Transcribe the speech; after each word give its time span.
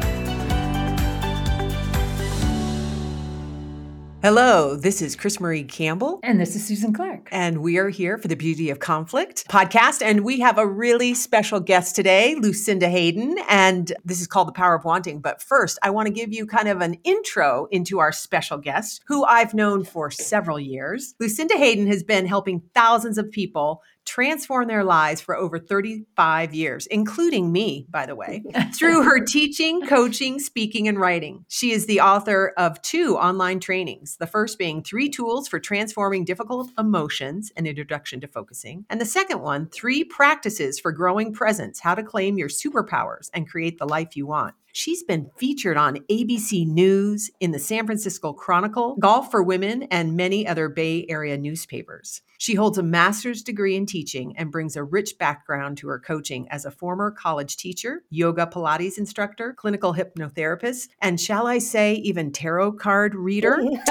Hello, 4.21 4.75
this 4.75 5.01
is 5.01 5.15
Chris 5.15 5.39
Marie 5.39 5.63
Campbell. 5.63 6.19
And 6.23 6.41
this 6.41 6.53
is 6.53 6.67
Susan 6.67 6.91
Clark. 6.91 7.29
And 7.31 7.61
we 7.61 7.77
are 7.77 7.87
here 7.87 8.17
for 8.17 8.27
the 8.27 8.35
Beauty 8.35 8.69
of 8.69 8.79
Conflict 8.79 9.47
podcast. 9.47 10.01
And 10.01 10.25
we 10.25 10.41
have 10.41 10.57
a 10.57 10.67
really 10.67 11.13
special 11.13 11.61
guest 11.61 11.95
today, 11.95 12.35
Lucinda 12.35 12.89
Hayden. 12.89 13.37
And 13.47 13.93
this 14.03 14.19
is 14.19 14.27
called 14.27 14.49
The 14.49 14.53
Power 14.53 14.75
of 14.75 14.83
Wanting. 14.83 15.21
But 15.21 15.41
first, 15.41 15.79
I 15.83 15.91
want 15.91 16.07
to 16.07 16.13
give 16.13 16.33
you 16.33 16.45
kind 16.45 16.67
of 16.67 16.81
an 16.81 16.95
intro 17.05 17.69
into 17.71 17.99
our 17.99 18.11
special 18.11 18.57
guest, 18.57 19.01
who 19.07 19.23
I've 19.23 19.53
known 19.53 19.85
for 19.85 20.11
several 20.11 20.59
years. 20.59 21.15
Lucinda 21.21 21.55
Hayden 21.55 21.87
has 21.87 22.03
been 22.03 22.25
helping 22.25 22.61
thousands 22.75 23.17
of 23.17 23.31
people 23.31 23.81
transform 24.09 24.67
their 24.67 24.83
lives 24.83 25.21
for 25.21 25.37
over 25.37 25.59
35 25.59 26.55
years, 26.55 26.87
including 26.87 27.51
me, 27.51 27.85
by 27.89 28.07
the 28.07 28.15
way, 28.15 28.43
through 28.75 29.03
her 29.03 29.23
teaching, 29.23 29.85
coaching, 29.85 30.39
speaking, 30.39 30.87
and 30.87 30.99
writing. 30.99 31.45
She 31.47 31.71
is 31.71 31.85
the 31.85 32.01
author 32.01 32.53
of 32.57 32.81
two 32.81 33.17
online 33.17 33.59
trainings, 33.59 34.17
the 34.17 34.25
first 34.25 34.57
being 34.57 34.81
Three 34.81 35.09
Tools 35.09 35.47
for 35.47 35.59
Transforming 35.59 36.25
Difficult 36.25 36.71
Emotions, 36.77 37.51
an 37.55 37.67
introduction 37.67 38.19
to 38.21 38.27
focusing, 38.27 38.83
and 38.89 38.99
the 38.99 39.05
second 39.05 39.41
one, 39.41 39.67
Three 39.67 40.03
Practices 40.03 40.79
for 40.79 40.91
Growing 40.91 41.31
Presence, 41.31 41.79
how 41.79 41.93
to 41.93 42.01
claim 42.01 42.37
your 42.37 42.49
superpowers 42.49 43.29
and 43.35 43.47
create 43.47 43.77
the 43.77 43.87
life 43.87 44.17
you 44.17 44.25
want. 44.25 44.55
She's 44.73 45.03
been 45.03 45.29
featured 45.37 45.77
on 45.77 45.97
ABC 46.11 46.65
News, 46.67 47.29
in 47.39 47.51
the 47.51 47.59
San 47.59 47.85
Francisco 47.85 48.33
Chronicle, 48.33 48.95
Golf 48.99 49.29
for 49.29 49.43
Women, 49.43 49.83
and 49.83 50.15
many 50.15 50.47
other 50.47 50.67
Bay 50.67 51.05
Area 51.09 51.37
newspapers. 51.37 52.21
She 52.39 52.55
holds 52.55 52.77
a 52.77 52.83
master's 52.83 53.43
degree 53.43 53.75
in 53.75 53.85
teaching 53.85 54.33
and 54.37 54.49
brings 54.49 54.77
a 54.77 54.83
rich 54.83 55.17
background 55.17 55.77
to 55.79 55.89
her 55.89 55.99
coaching 55.99 56.47
as 56.49 56.63
a 56.63 56.71
former 56.71 57.11
college 57.11 57.57
teacher, 57.57 58.03
yoga 58.09 58.45
Pilates 58.45 58.97
instructor, 58.97 59.51
clinical 59.51 59.93
hypnotherapist, 59.93 60.87
and 61.01 61.19
shall 61.19 61.47
I 61.47 61.57
say, 61.57 61.95
even 61.95 62.31
tarot 62.31 62.73
card 62.73 63.13
reader. 63.13 63.57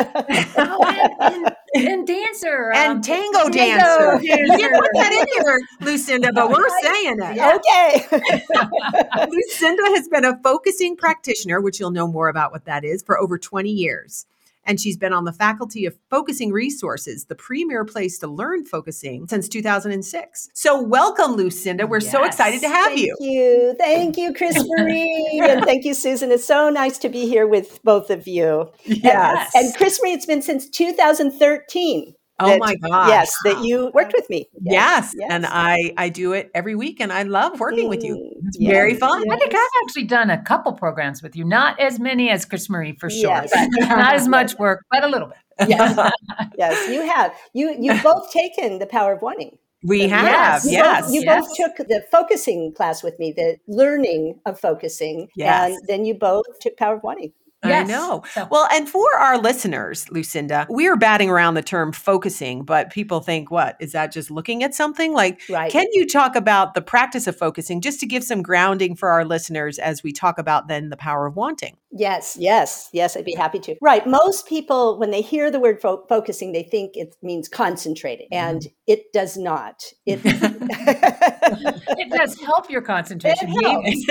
oh, 0.57 1.15
and, 1.21 1.55
and, 1.75 1.89
and, 1.89 2.07
dancer. 2.07 2.73
And 2.73 2.93
um, 2.93 3.03
tango, 3.03 3.51
tango 3.51 3.53
dancer. 3.53 4.27
dancer. 4.27 4.27
You 4.27 4.57
didn't 4.57 4.81
put 4.81 4.91
that 4.95 5.13
in 5.13 5.27
here, 5.45 5.61
Lucinda, 5.83 6.33
but 6.33 6.49
we're 6.49 6.81
saying 6.81 7.19
it. 7.21 7.59
Okay. 7.59 9.27
Lucinda 9.29 9.83
has 9.95 10.09
been 10.09 10.25
a 10.25 10.41
focusing 10.43 10.97
practitioner, 10.97 11.61
which 11.61 11.79
you'll 11.79 11.91
know 11.91 12.09
more 12.09 12.31
about 12.31 12.53
what 12.53 12.65
that 12.65 12.83
is, 12.83 13.03
for 13.03 13.19
over 13.21 13.37
20 13.37 13.69
years 13.69 14.25
and 14.69 14.79
she's 14.79 14.97
been 14.97 15.13
on 15.13 15.25
the 15.25 15.33
faculty 15.33 15.87
of 15.87 15.97
Focusing 16.11 16.53
Resources, 16.53 17.25
the 17.25 17.35
premier 17.35 17.85
place 17.85 18.19
to 18.19 18.29
learn 18.29 18.67
focusing 18.67 19.27
since 19.27 19.49
2006. 19.49 20.51
So, 20.53 20.81
welcome, 20.81 21.33
Lucinda. 21.33 21.87
We're 21.87 22.01
yes. 22.01 22.13
so 22.13 22.25
excited 22.25 22.61
to 22.61 22.69
have 22.69 22.93
thank 22.93 23.01
you. 23.01 23.17
Thank 23.19 23.31
you. 23.33 23.75
Thank 23.79 24.17
you, 24.19 24.35
Chris 24.35 24.63
Marie. 24.79 25.41
and 25.43 25.65
thank 25.65 25.85
you, 25.85 25.95
Susan. 25.95 26.31
It's 26.31 26.45
so 26.45 26.69
nice 26.69 26.99
to 26.99 27.09
be 27.09 27.27
here 27.27 27.47
with 27.47 27.83
both 27.83 28.11
of 28.11 28.29
you. 28.29 28.71
Yes. 28.85 29.51
And, 29.55 29.67
and 29.67 29.75
Chris 29.75 29.99
Marie, 30.03 30.13
it's 30.13 30.27
been 30.27 30.43
since 30.43 30.69
2013. 30.69 32.15
Oh 32.41 32.47
that, 32.47 32.61
my 32.61 32.77
gosh. 32.77 33.09
Yes, 33.09 33.37
that 33.45 33.65
you 33.65 33.91
worked 33.95 34.13
with 34.13 34.29
me. 34.31 34.49
Yes. 34.61 34.73
yes. 34.73 35.15
yes, 35.17 35.29
and 35.31 35.47
I 35.47 35.93
I 35.97 36.09
do 36.09 36.33
it 36.33 36.51
every 36.55 36.77
week, 36.77 37.01
and 37.01 37.13
I 37.13 37.25
love 37.25 37.59
working 37.59 37.87
mm, 37.87 37.91
with 37.91 38.05
you. 38.05 38.15
Mm, 38.15 38.47
it's 38.47 38.61
yes. 38.61 38.71
very 38.71 38.95
fun. 38.95 39.29
I 39.31 39.37
think 39.37 39.55
I've 39.55 39.83
actually 39.83 40.05
done 40.05 40.31
a 40.31 40.41
couple 40.43 40.73
programs 40.73 41.23
with 41.23 41.35
you, 41.35 41.45
not 41.45 41.81
as 41.81 41.99
many 41.99 42.31
as 42.31 42.45
Chris 42.45 42.71
Marie 42.71 42.93
for 42.93 43.11
sure, 43.11 43.45
not 43.81 44.15
as 44.15 44.29
much 44.29 44.57
work, 44.59 44.85
but 44.91 45.03
a 45.03 45.09
little 45.09 45.29
bit. 45.29 45.39
Yes, 45.69 46.13
yes, 46.57 46.89
you 46.89 47.03
have. 47.15 47.35
You 47.53 47.77
you've 47.79 48.03
both 48.05 48.31
taken 48.31 48.79
the 48.79 48.87
power 48.87 49.15
of 49.15 49.23
wanting. 49.23 49.59
We 49.83 50.09
have, 50.09 50.25
yes. 50.25 50.67
yes. 50.71 51.13
You, 51.13 51.23
yes. 51.23 51.47
both 51.47 51.57
took 51.57 51.89
the 51.89 52.05
focusing 52.11 52.75
class 52.75 53.03
with 53.03 53.19
me, 53.19 53.33
the 53.33 53.59
learning 53.69 54.41
of 54.45 54.59
focusing, 54.59 55.29
yes. 55.37 55.71
and 55.71 55.89
then 55.89 56.05
you 56.05 56.15
both 56.15 56.47
took 56.61 56.77
power 56.77 56.97
of 56.97 57.03
wanting. 57.03 57.33
Yes. 57.65 57.89
I 57.89 57.93
know. 57.93 58.23
So. 58.33 58.47
Well, 58.51 58.69
and 58.71 58.89
for 58.89 59.17
our 59.19 59.37
listeners, 59.37 60.09
Lucinda, 60.11 60.67
we 60.71 60.87
are 60.87 60.97
batting 60.97 61.29
around 61.29 61.55
the 61.55 61.63
term 61.63 61.93
focusing, 61.93 62.63
but 62.63 62.91
people 62.91 63.21
think, 63.21 63.51
what 63.51 63.77
is 63.81 63.93
that 63.93 64.13
just 64.13 64.31
looking 64.31 64.63
at 64.63 64.75
something? 64.75 65.13
Like, 65.13 65.41
right. 65.51 65.71
can 65.71 65.87
you 65.93 66.07
talk 66.07 66.37
about 66.37 66.75
the 66.75 66.83
practice 66.83 67.27
of 67.27 67.37
focusing 67.37 67.81
just 67.81 67.99
to 68.01 68.07
give 68.07 68.23
some 68.23 68.43
grounding 68.43 68.95
for 68.95 69.09
our 69.09 69.25
listeners 69.25 69.79
as 69.81 70.05
we 70.05 70.13
talk 70.13 70.39
about 70.39 70.69
then 70.69 70.91
the 70.91 70.97
power 70.97 71.27
of 71.27 71.35
wanting? 71.35 71.77
Yes, 71.91 72.37
yes, 72.39 72.91
yes, 72.93 73.17
I'd 73.17 73.25
be 73.25 73.35
happy 73.35 73.59
to. 73.61 73.75
Right. 73.81 74.07
Most 74.07 74.47
people, 74.47 74.99
when 74.99 75.11
they 75.11 75.23
hear 75.23 75.51
the 75.51 75.59
word 75.59 75.81
fo- 75.81 76.05
focusing, 76.07 76.53
they 76.53 76.63
think 76.63 76.97
it 76.97 77.17
means 77.23 77.49
concentrating, 77.49 78.29
and 78.31 78.61
mm. 78.61 78.73
it 78.87 79.11
does 79.15 79.39
not. 79.39 79.83
It, 80.05 80.21
it 80.25 82.11
does 82.11 82.39
help 82.41 82.71
your 82.71 82.83
concentration. 82.83 83.49
It 83.51 83.65
helps. 83.65 84.05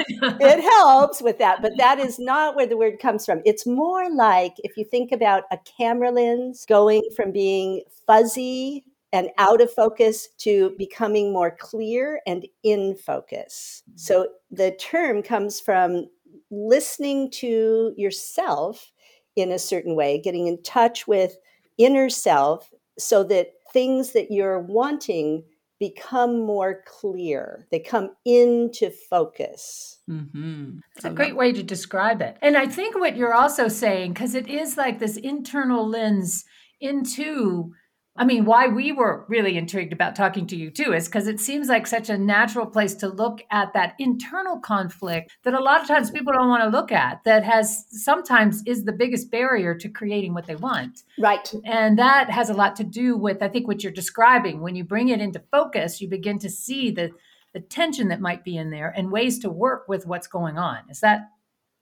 it 0.40 0.60
helps 0.60 1.22
with 1.22 1.38
that, 1.38 1.62
but 1.62 1.72
that 1.78 1.98
is 1.98 2.18
not 2.18 2.56
where 2.56 2.66
the 2.66 2.76
word 2.76 2.83
comes 2.92 3.26
from. 3.26 3.42
It's 3.44 3.66
more 3.66 4.10
like 4.10 4.54
if 4.58 4.76
you 4.76 4.84
think 4.84 5.12
about 5.12 5.44
a 5.50 5.58
camera 5.58 6.10
lens 6.10 6.64
going 6.66 7.02
from 7.16 7.32
being 7.32 7.82
fuzzy 8.06 8.84
and 9.12 9.30
out 9.38 9.60
of 9.60 9.72
focus 9.72 10.28
to 10.38 10.74
becoming 10.76 11.32
more 11.32 11.56
clear 11.58 12.20
and 12.26 12.46
in 12.64 12.96
focus. 12.96 13.82
Mm-hmm. 13.88 13.98
So 13.98 14.28
the 14.50 14.72
term 14.72 15.22
comes 15.22 15.60
from 15.60 16.08
listening 16.50 17.30
to 17.30 17.94
yourself 17.96 18.90
in 19.36 19.52
a 19.52 19.58
certain 19.58 19.94
way, 19.94 20.20
getting 20.20 20.46
in 20.46 20.62
touch 20.62 21.06
with 21.06 21.36
inner 21.78 22.08
self 22.08 22.72
so 22.98 23.24
that 23.24 23.52
things 23.72 24.12
that 24.12 24.30
you're 24.30 24.60
wanting 24.60 25.44
become 25.88 26.40
more 26.40 26.82
clear. 26.86 27.66
They 27.70 27.80
come 27.80 28.10
into 28.24 28.90
focus. 29.10 29.98
Mm-hmm. 30.08 30.78
It's 30.96 31.04
a 31.04 31.10
great 31.10 31.36
way 31.36 31.52
to 31.52 31.62
describe 31.62 32.22
it. 32.22 32.36
And 32.40 32.56
I 32.56 32.66
think 32.66 32.94
what 32.94 33.16
you're 33.16 33.34
also 33.34 33.68
saying, 33.68 34.14
because 34.14 34.34
it 34.34 34.48
is 34.48 34.76
like 34.76 34.98
this 34.98 35.16
internal 35.18 35.86
lens 35.86 36.44
into 36.80 37.72
I 38.16 38.24
mean, 38.24 38.44
why 38.44 38.68
we 38.68 38.92
were 38.92 39.24
really 39.28 39.56
intrigued 39.56 39.92
about 39.92 40.14
talking 40.14 40.46
to 40.46 40.56
you 40.56 40.70
too 40.70 40.92
is 40.92 41.06
because 41.06 41.26
it 41.26 41.40
seems 41.40 41.68
like 41.68 41.84
such 41.86 42.08
a 42.08 42.16
natural 42.16 42.64
place 42.64 42.94
to 42.96 43.08
look 43.08 43.42
at 43.50 43.72
that 43.72 43.94
internal 43.98 44.60
conflict 44.60 45.36
that 45.42 45.52
a 45.52 45.60
lot 45.60 45.80
of 45.80 45.88
times 45.88 46.12
people 46.12 46.32
don't 46.32 46.48
want 46.48 46.62
to 46.62 46.68
look 46.68 46.92
at, 46.92 47.24
that 47.24 47.42
has 47.42 47.86
sometimes 47.90 48.62
is 48.66 48.84
the 48.84 48.92
biggest 48.92 49.32
barrier 49.32 49.74
to 49.74 49.88
creating 49.88 50.32
what 50.32 50.46
they 50.46 50.54
want. 50.54 51.02
Right. 51.18 51.52
And 51.64 51.98
that 51.98 52.30
has 52.30 52.50
a 52.50 52.54
lot 52.54 52.76
to 52.76 52.84
do 52.84 53.16
with, 53.16 53.42
I 53.42 53.48
think, 53.48 53.66
what 53.66 53.82
you're 53.82 53.92
describing. 53.92 54.60
When 54.60 54.76
you 54.76 54.84
bring 54.84 55.08
it 55.08 55.20
into 55.20 55.42
focus, 55.50 56.00
you 56.00 56.08
begin 56.08 56.38
to 56.38 56.50
see 56.50 56.92
the, 56.92 57.10
the 57.52 57.60
tension 57.60 58.08
that 58.08 58.20
might 58.20 58.44
be 58.44 58.56
in 58.56 58.70
there 58.70 58.94
and 58.96 59.10
ways 59.10 59.40
to 59.40 59.50
work 59.50 59.88
with 59.88 60.06
what's 60.06 60.28
going 60.28 60.56
on. 60.56 60.78
Is 60.88 61.00
that 61.00 61.30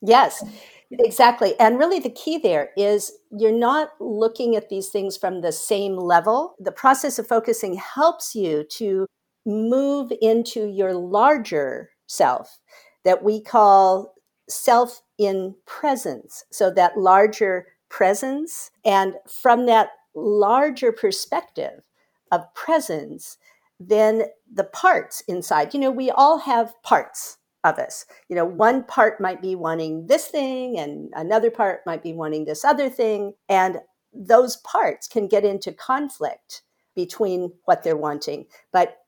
Yes, 0.02 0.42
exactly. 0.90 1.58
And 1.60 1.78
really, 1.78 2.00
the 2.00 2.10
key 2.10 2.38
there 2.38 2.70
is 2.76 3.12
you're 3.30 3.52
not 3.52 3.90
looking 4.00 4.56
at 4.56 4.68
these 4.68 4.88
things 4.88 5.16
from 5.16 5.40
the 5.40 5.52
same 5.52 5.96
level. 5.96 6.54
The 6.58 6.72
process 6.72 7.18
of 7.18 7.26
focusing 7.26 7.74
helps 7.76 8.34
you 8.34 8.64
to 8.72 9.06
move 9.46 10.12
into 10.20 10.66
your 10.68 10.92
larger 10.94 11.90
self 12.06 12.58
that 13.04 13.22
we 13.22 13.40
call 13.40 14.14
self 14.48 15.02
in 15.18 15.54
presence. 15.66 16.44
So, 16.52 16.70
that 16.72 16.98
larger 16.98 17.66
presence. 17.88 18.70
And 18.84 19.14
from 19.28 19.66
that 19.66 19.90
larger 20.14 20.92
perspective 20.92 21.84
of 22.32 22.52
presence, 22.54 23.38
then 23.78 24.24
the 24.52 24.64
parts 24.64 25.22
inside, 25.28 25.74
you 25.74 25.80
know, 25.80 25.90
we 25.90 26.10
all 26.10 26.38
have 26.38 26.74
parts 26.82 27.38
of 27.64 27.78
us. 27.78 28.06
You 28.28 28.36
know, 28.36 28.44
one 28.44 28.84
part 28.84 29.20
might 29.20 29.40
be 29.40 29.54
wanting 29.54 30.06
this 30.06 30.26
thing, 30.26 30.78
and 30.78 31.10
another 31.14 31.50
part 31.50 31.80
might 31.86 32.02
be 32.02 32.12
wanting 32.12 32.44
this 32.44 32.64
other 32.64 32.90
thing. 32.90 33.34
And 33.48 33.78
those 34.12 34.56
parts 34.58 35.08
can 35.08 35.28
get 35.28 35.44
into 35.44 35.72
conflict 35.72 36.62
between 36.94 37.52
what 37.64 37.82
they're 37.82 37.96
wanting. 37.96 38.46
But 38.72 38.98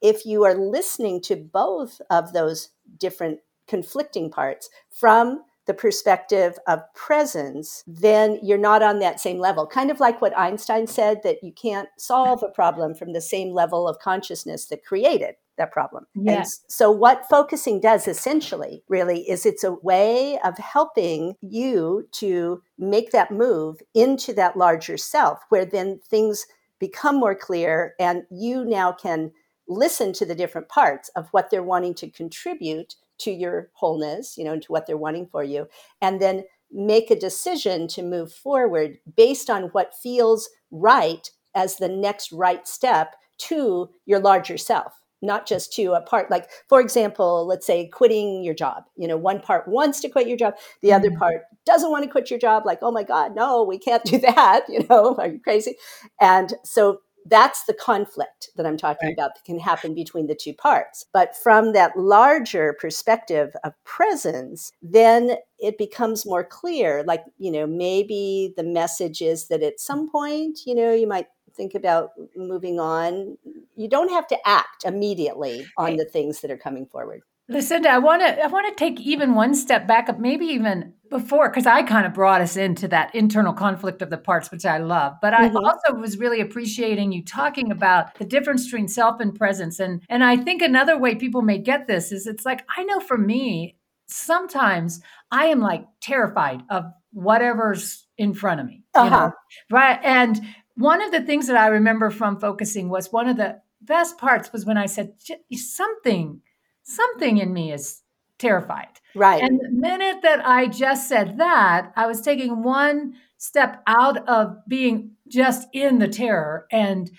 if 0.00 0.26
you 0.26 0.44
are 0.44 0.54
listening 0.54 1.20
to 1.22 1.36
both 1.36 2.00
of 2.10 2.32
those 2.32 2.70
different 2.98 3.40
conflicting 3.66 4.30
parts 4.30 4.68
from 4.90 5.42
the 5.66 5.74
perspective 5.74 6.58
of 6.66 6.80
presence, 6.94 7.82
then 7.86 8.38
you're 8.42 8.58
not 8.58 8.82
on 8.82 8.98
that 8.98 9.18
same 9.18 9.38
level. 9.38 9.66
Kind 9.66 9.90
of 9.90 10.00
like 10.00 10.20
what 10.20 10.36
Einstein 10.36 10.86
said 10.86 11.22
that 11.22 11.42
you 11.42 11.52
can't 11.52 11.88
solve 11.96 12.42
a 12.42 12.48
problem 12.48 12.94
from 12.94 13.12
the 13.14 13.20
same 13.20 13.52
level 13.52 13.88
of 13.88 13.98
consciousness 13.98 14.66
that 14.66 14.84
created 14.84 15.36
that 15.56 15.72
problem. 15.72 16.06
Yes. 16.14 16.60
And 16.62 16.72
so 16.72 16.90
what 16.90 17.28
focusing 17.28 17.80
does 17.80 18.08
essentially 18.08 18.82
really 18.88 19.28
is 19.28 19.46
it's 19.46 19.64
a 19.64 19.72
way 19.72 20.38
of 20.44 20.58
helping 20.58 21.34
you 21.40 22.08
to 22.12 22.62
make 22.78 23.12
that 23.12 23.30
move 23.30 23.80
into 23.94 24.32
that 24.34 24.56
larger 24.56 24.96
self 24.96 25.40
where 25.48 25.64
then 25.64 26.00
things 26.08 26.46
become 26.80 27.16
more 27.16 27.34
clear 27.34 27.94
and 27.98 28.24
you 28.30 28.64
now 28.64 28.92
can 28.92 29.30
listen 29.68 30.12
to 30.12 30.26
the 30.26 30.34
different 30.34 30.68
parts 30.68 31.08
of 31.16 31.28
what 31.30 31.50
they're 31.50 31.62
wanting 31.62 31.94
to 31.94 32.10
contribute 32.10 32.94
to 33.18 33.30
your 33.30 33.70
wholeness, 33.74 34.36
you 34.36 34.44
know, 34.44 34.58
to 34.58 34.72
what 34.72 34.86
they're 34.86 34.96
wanting 34.96 35.26
for 35.26 35.42
you, 35.42 35.66
and 36.02 36.20
then 36.20 36.44
make 36.70 37.10
a 37.10 37.18
decision 37.18 37.86
to 37.86 38.02
move 38.02 38.32
forward 38.32 38.98
based 39.16 39.48
on 39.48 39.64
what 39.64 39.94
feels 39.94 40.50
right 40.70 41.30
as 41.54 41.76
the 41.76 41.88
next 41.88 42.32
right 42.32 42.66
step 42.66 43.14
to 43.38 43.88
your 44.06 44.18
larger 44.18 44.58
self 44.58 44.92
not 45.24 45.46
just 45.46 45.72
to 45.72 45.92
a 45.92 46.00
part 46.00 46.30
like 46.30 46.48
for 46.68 46.80
example 46.80 47.46
let's 47.46 47.66
say 47.66 47.86
quitting 47.88 48.42
your 48.44 48.54
job 48.54 48.84
you 48.96 49.08
know 49.08 49.16
one 49.16 49.40
part 49.40 49.66
wants 49.66 50.00
to 50.00 50.08
quit 50.08 50.28
your 50.28 50.36
job 50.36 50.54
the 50.82 50.88
mm-hmm. 50.88 50.96
other 50.96 51.16
part 51.16 51.42
doesn't 51.66 51.90
want 51.90 52.04
to 52.04 52.10
quit 52.10 52.30
your 52.30 52.38
job 52.38 52.64
like 52.66 52.78
oh 52.82 52.92
my 52.92 53.02
god 53.02 53.34
no 53.34 53.62
we 53.62 53.78
can't 53.78 54.04
do 54.04 54.18
that 54.18 54.64
you 54.68 54.84
know 54.88 55.14
are 55.18 55.28
you 55.28 55.40
crazy 55.40 55.76
and 56.20 56.54
so 56.64 57.00
that's 57.26 57.64
the 57.64 57.74
conflict 57.74 58.50
that 58.56 58.66
I'm 58.66 58.76
talking 58.76 59.08
right. 59.08 59.14
about 59.14 59.34
that 59.34 59.44
can 59.44 59.58
happen 59.58 59.94
between 59.94 60.26
the 60.26 60.34
two 60.34 60.52
parts. 60.52 61.06
But 61.12 61.36
from 61.36 61.72
that 61.72 61.96
larger 61.96 62.74
perspective 62.78 63.54
of 63.64 63.72
presence, 63.84 64.72
then 64.82 65.36
it 65.58 65.78
becomes 65.78 66.26
more 66.26 66.44
clear. 66.44 67.02
Like, 67.06 67.24
you 67.38 67.50
know, 67.50 67.66
maybe 67.66 68.52
the 68.56 68.62
message 68.62 69.22
is 69.22 69.48
that 69.48 69.62
at 69.62 69.80
some 69.80 70.10
point, 70.10 70.60
you 70.66 70.74
know, 70.74 70.92
you 70.92 71.06
might 71.06 71.26
think 71.56 71.74
about 71.74 72.10
moving 72.36 72.78
on. 72.80 73.38
You 73.76 73.88
don't 73.88 74.10
have 74.10 74.26
to 74.28 74.38
act 74.46 74.84
immediately 74.84 75.66
on 75.76 75.96
the 75.96 76.04
things 76.04 76.40
that 76.40 76.50
are 76.50 76.56
coming 76.56 76.86
forward. 76.86 77.22
Lucinda, 77.48 77.90
I 77.90 77.98
want 77.98 78.22
to 78.22 78.42
I 78.42 78.46
want 78.46 78.66
to 78.68 78.74
take 78.74 79.00
even 79.00 79.34
one 79.34 79.54
step 79.54 79.86
back 79.86 80.08
up, 80.08 80.18
maybe 80.18 80.46
even 80.46 80.94
before, 81.10 81.50
because 81.50 81.66
I 81.66 81.82
kind 81.82 82.06
of 82.06 82.14
brought 82.14 82.40
us 82.40 82.56
into 82.56 82.88
that 82.88 83.14
internal 83.14 83.52
conflict 83.52 84.00
of 84.00 84.08
the 84.08 84.16
parts, 84.16 84.50
which 84.50 84.64
I 84.64 84.78
love. 84.78 85.16
But 85.20 85.34
I 85.34 85.48
mm-hmm. 85.48 85.58
also 85.58 86.00
was 86.00 86.16
really 86.16 86.40
appreciating 86.40 87.12
you 87.12 87.22
talking 87.22 87.70
about 87.70 88.14
the 88.18 88.24
difference 88.24 88.64
between 88.64 88.88
self 88.88 89.20
and 89.20 89.34
presence. 89.34 89.78
And 89.78 90.02
and 90.08 90.24
I 90.24 90.38
think 90.38 90.62
another 90.62 90.96
way 90.96 91.16
people 91.16 91.42
may 91.42 91.58
get 91.58 91.86
this 91.86 92.12
is 92.12 92.26
it's 92.26 92.46
like 92.46 92.64
I 92.78 92.82
know 92.84 92.98
for 93.00 93.18
me, 93.18 93.76
sometimes 94.06 95.02
I 95.30 95.46
am 95.46 95.60
like 95.60 95.84
terrified 96.00 96.62
of 96.70 96.86
whatever's 97.12 98.06
in 98.16 98.32
front 98.32 98.60
of 98.60 98.66
me. 98.66 98.82
Uh-huh. 98.94 99.04
You 99.04 99.10
know? 99.10 99.32
Right. 99.70 99.98
And 100.02 100.40
one 100.76 101.02
of 101.02 101.12
the 101.12 101.22
things 101.22 101.46
that 101.46 101.56
I 101.56 101.68
remember 101.68 102.10
from 102.10 102.38
focusing 102.38 102.88
was 102.88 103.12
one 103.12 103.28
of 103.28 103.36
the 103.36 103.60
best 103.80 104.18
parts 104.18 104.52
was 104.52 104.64
when 104.64 104.78
I 104.78 104.86
said 104.86 105.14
something 105.52 106.40
something 106.84 107.38
in 107.38 107.52
me 107.52 107.72
is 107.72 108.02
terrified. 108.38 109.00
Right. 109.14 109.42
And 109.42 109.58
the 109.58 109.70
minute 109.70 110.18
that 110.22 110.46
I 110.46 110.66
just 110.66 111.08
said 111.08 111.38
that, 111.38 111.92
I 111.96 112.06
was 112.06 112.20
taking 112.20 112.62
one 112.62 113.14
step 113.38 113.82
out 113.86 114.28
of 114.28 114.56
being 114.68 115.12
just 115.28 115.68
in 115.72 115.98
the 115.98 116.08
terror 116.08 116.66
and 116.70 117.10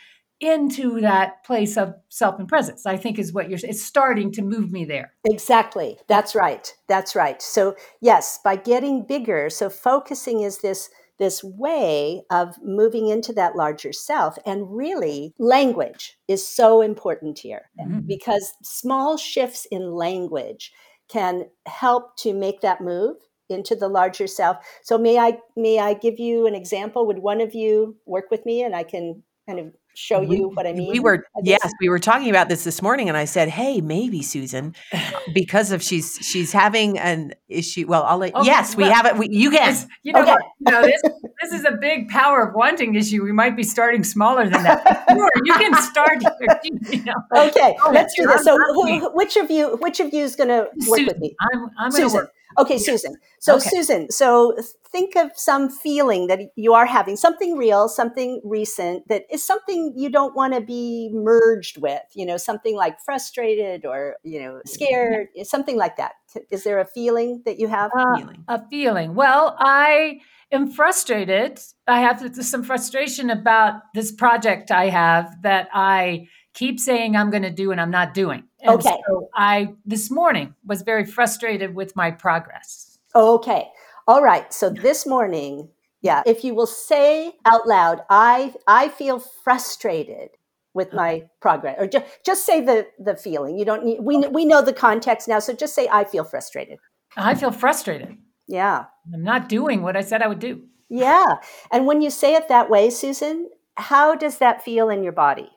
into 0.41 0.99
that 0.99 1.43
place 1.45 1.77
of 1.77 1.95
self 2.09 2.37
and 2.37 2.49
presence 2.49 2.85
i 2.85 2.97
think 2.97 3.17
is 3.17 3.31
what 3.31 3.49
you're 3.49 3.59
it's 3.63 3.81
starting 3.81 4.33
to 4.33 4.41
move 4.41 4.69
me 4.69 4.83
there 4.83 5.13
exactly 5.23 5.97
that's 6.09 6.35
right 6.35 6.73
that's 6.89 7.15
right 7.15 7.41
so 7.41 7.73
yes 8.01 8.37
by 8.43 8.57
getting 8.57 9.05
bigger 9.05 9.49
so 9.49 9.69
focusing 9.69 10.41
is 10.41 10.57
this 10.57 10.89
this 11.17 11.44
way 11.44 12.23
of 12.29 12.57
moving 12.63 13.07
into 13.07 13.33
that 13.33 13.56
larger 13.56 13.94
self. 13.94 14.38
And 14.45 14.75
really, 14.75 15.33
language 15.39 16.17
is 16.27 16.47
so 16.47 16.81
important 16.81 17.39
here 17.39 17.69
mm-hmm. 17.79 18.01
because 18.01 18.53
small 18.63 19.17
shifts 19.17 19.65
in 19.71 19.94
language 19.94 20.71
can 21.07 21.45
help 21.67 22.17
to 22.17 22.33
make 22.33 22.62
that 22.62 22.81
move 22.81 23.17
into 23.50 23.75
the 23.75 23.88
larger 23.88 24.27
self. 24.27 24.57
So 24.83 24.97
may 24.97 25.17
I 25.17 25.38
may 25.56 25.79
I 25.79 25.94
give 25.94 26.19
you 26.19 26.47
an 26.47 26.56
example? 26.56 27.06
Would 27.07 27.19
one 27.19 27.41
of 27.41 27.53
you 27.53 27.95
work 28.06 28.25
with 28.31 28.45
me 28.45 28.63
and 28.63 28.75
I 28.75 28.83
can 28.83 29.23
kind 29.47 29.59
of 29.59 29.73
show 29.95 30.21
you 30.21 30.50
what 30.53 30.68
I 30.68 30.74
mean? 30.74 30.92
We 30.92 31.00
were 31.00 31.25
yes, 31.44 31.71
we 31.80 31.89
were 31.89 32.00
talking 32.00 32.30
about 32.30 32.50
this 32.50 32.63
this 32.63 32.81
morning, 32.81 33.07
and 33.07 33.18
I 33.18 33.25
said, 33.25 33.50
"Hey, 33.50 33.81
maybe 33.81 34.21
Susan, 34.21 34.75
because 35.33 35.71
of 35.71 35.81
she's 35.81 36.19
she's 36.21 36.51
having 36.51 37.00
an 37.00 37.33
issue." 37.50 37.86
Well, 37.88 38.03
I'll 38.03 38.18
let 38.18 38.36
okay, 38.36 38.45
yes, 38.45 38.75
well, 38.75 38.88
we 38.88 38.94
have 38.94 39.06
it. 39.06 39.18
We, 39.18 39.30
you 39.30 39.51
can. 39.51 39.75
You 40.03 40.13
know, 40.13 40.21
okay. 40.21 40.36
you 40.59 40.71
know 40.71 40.81
this, 40.83 41.01
this 41.42 41.53
is 41.53 41.65
a 41.65 41.71
big 41.71 42.09
power 42.09 42.47
of 42.47 42.56
wanting 42.56 42.95
issue. 42.95 43.24
We 43.24 43.31
might 43.31 43.56
be 43.56 43.63
starting 43.63 44.03
smaller 44.03 44.44
than 44.44 44.63
that. 44.63 45.06
sure, 45.09 45.31
you 45.44 45.53
can 45.53 45.74
start. 45.81 46.21
Here, 46.39 46.59
you 46.91 47.03
know. 47.03 47.13
Okay, 47.36 47.75
oh, 47.83 47.91
let's 47.91 48.13
do 48.15 48.27
this. 48.27 48.44
So, 48.44 48.57
who, 48.57 49.09
which 49.13 49.38
of 49.38 49.50
you, 49.50 49.77
which 49.77 50.00
of 50.00 50.13
you 50.13 50.24
is 50.24 50.36
going 50.36 50.50
to 50.50 50.69
work 50.88 51.00
Susan, 51.00 51.06
with 51.07 51.18
me? 51.19 51.36
I'm, 51.39 51.69
I'm 51.77 51.91
going 51.91 52.09
to 52.09 52.13
work. 52.13 52.31
Okay, 52.57 52.75
yes. 52.75 52.86
Susan. 52.86 53.15
So, 53.39 53.57
okay. 53.57 53.69
Susan, 53.69 54.12
so 54.12 54.56
think 54.89 55.15
of 55.15 55.31
some 55.36 55.69
feeling 55.69 56.27
that 56.27 56.39
you 56.56 56.74
are 56.74 56.86
having, 56.86 57.15
something 57.15 57.57
real, 57.57 57.89
something 57.89 58.42
recent 58.44 59.07
that 59.07 59.24
is 59.30 59.44
something 59.44 59.94
you 59.95 60.09
don't 60.09 60.36
want 60.36 60.53
to 60.53 60.62
be 60.62 61.09
merged 61.13 61.80
with, 61.80 62.01
you 62.13 62.25
know, 62.25 62.38
something 62.38 62.75
like 62.75 63.00
frustrated 63.01 63.86
or, 63.86 64.15
you 64.24 64.39
know, 64.39 64.62
scared, 64.65 65.27
something 65.44 65.77
like 65.77 65.97
that. 65.97 66.13
Is 66.50 66.63
there 66.63 66.80
a 66.80 66.86
feeling 66.86 67.42
that 67.45 67.59
you 67.59 67.68
have? 67.68 67.92
Uh, 67.97 68.21
a 68.48 68.68
feeling. 68.69 69.15
Well, 69.15 69.56
I 69.59 70.21
am 70.51 70.71
frustrated. 70.71 71.59
I 71.88 72.01
have 72.01 72.36
some 72.44 72.63
frustration 72.63 73.30
about 73.30 73.81
this 73.94 74.12
project 74.12 74.71
I 74.71 74.89
have 74.89 75.41
that 75.44 75.69
I 75.74 76.27
keep 76.55 76.79
saying 76.79 77.15
I'm 77.15 77.29
going 77.29 77.43
to 77.43 77.51
do 77.51 77.71
and 77.71 77.79
I'm 77.79 77.91
not 77.91 78.15
doing. 78.15 78.45
And 78.61 78.79
okay. 78.79 78.97
So 79.07 79.29
I 79.35 79.75
this 79.85 80.09
morning 80.09 80.55
was 80.65 80.81
very 80.81 81.05
frustrated 81.05 81.75
with 81.75 81.95
my 81.95 82.09
progress. 82.09 82.97
Okay. 83.13 83.67
All 84.07 84.23
right. 84.23 84.51
So 84.51 84.69
this 84.69 85.05
morning, 85.05 85.69
yeah, 86.01 86.23
if 86.25 86.43
you 86.43 86.55
will 86.55 86.67
say 86.67 87.33
out 87.45 87.67
loud, 87.67 88.01
I 88.09 88.55
I 88.67 88.89
feel 88.89 89.19
frustrated 89.19 90.29
with 90.73 90.91
my 90.91 91.23
progress 91.39 91.75
or 91.79 91.87
just 91.87 92.05
just 92.25 92.45
say 92.45 92.61
the 92.61 92.87
the 92.97 93.15
feeling. 93.15 93.57
You 93.57 93.65
don't 93.65 93.85
need 93.85 93.99
we 94.01 94.17
we 94.27 94.45
know 94.45 94.61
the 94.61 94.73
context 94.73 95.27
now, 95.27 95.39
so 95.39 95.53
just 95.53 95.75
say 95.75 95.87
I 95.91 96.03
feel 96.05 96.23
frustrated. 96.23 96.79
I 97.15 97.35
feel 97.35 97.51
frustrated. 97.51 98.17
Yeah. 98.47 98.85
I'm 99.13 99.23
not 99.23 99.49
doing 99.49 99.81
what 99.81 99.95
I 99.95 100.01
said 100.01 100.21
I 100.21 100.27
would 100.27 100.39
do. 100.39 100.63
Yeah. 100.89 101.25
And 101.71 101.87
when 101.87 102.01
you 102.01 102.09
say 102.09 102.35
it 102.35 102.47
that 102.47 102.69
way, 102.69 102.89
Susan, 102.89 103.50
how 103.75 104.15
does 104.15 104.38
that 104.38 104.63
feel 104.63 104.89
in 104.89 105.03
your 105.03 105.13
body? 105.13 105.50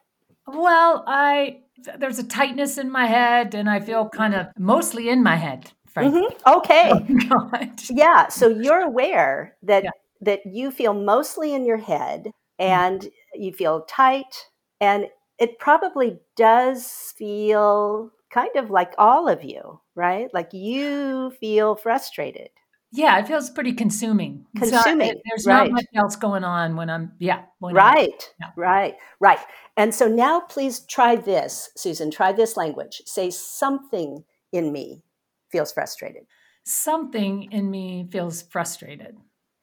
Well, 0.49 1.05
I 1.07 1.61
there's 1.99 2.19
a 2.19 2.27
tightness 2.27 2.79
in 2.79 2.91
my 2.91 3.07
head, 3.07 3.55
and 3.55 3.69
I 3.69 3.81
feel 3.81 4.09
kind 4.09 4.35
of 4.35 4.47
mostly 4.59 5.09
in 5.09 5.23
my 5.23 5.37
head. 5.37 5.73
Mm-hmm. 5.97 6.49
Okay. 6.59 6.93
Oh, 7.31 7.51
yeah. 7.91 8.29
So 8.29 8.49
you're 8.49 8.81
aware 8.81 9.57
that 9.63 9.85
yeah. 9.85 9.91
that 10.23 10.41
you 10.47 10.71
feel 10.71 10.95
mostly 10.95 11.55
in 11.55 11.67
your 11.67 11.77
head, 11.77 12.21
mm-hmm. 12.21 12.31
and 12.63 13.01
mm-hmm. 13.01 13.43
you 13.43 13.53
feel 13.53 13.83
tight, 13.83 14.47
and 14.81 15.07
it 15.39 15.59
probably 15.59 16.19
does 16.37 17.15
feel 17.17 18.11
kind 18.31 18.57
of 18.57 18.71
like 18.71 18.93
all 18.99 19.29
of 19.29 19.45
you, 19.45 19.81
right? 19.95 20.29
Like 20.33 20.53
you 20.53 21.33
feel 21.41 21.77
frustrated. 21.77 22.51
Yeah, 22.91 23.19
it 23.19 23.27
feels 23.27 23.51
pretty 23.51 23.73
consuming. 23.73 24.47
Consuming. 24.57 25.21
There's 25.29 25.47
right. 25.47 25.65
not 25.65 25.73
much 25.73 25.87
else 25.95 26.17
going 26.17 26.45
on 26.45 26.75
when 26.75 26.89
I'm, 26.89 27.13
yeah. 27.19 27.43
When 27.59 27.75
right, 27.75 28.33
I'm, 28.43 28.49
yeah. 28.49 28.51
right, 28.57 28.95
right. 29.21 29.39
And 29.77 29.95
so 29.95 30.09
now 30.09 30.41
please 30.41 30.81
try 30.81 31.17
this, 31.17 31.71
Susan. 31.77 32.11
Try 32.11 32.33
this 32.33 32.57
language. 32.57 33.03
Say 33.05 33.31
something 33.31 34.25
in 34.53 34.73
me 34.73 35.03
feels 35.51 35.73
frustrated. 35.73 36.23
Something 36.65 37.53
in 37.53 37.71
me 37.71 38.09
feels 38.11 38.43
frustrated. 38.43 39.17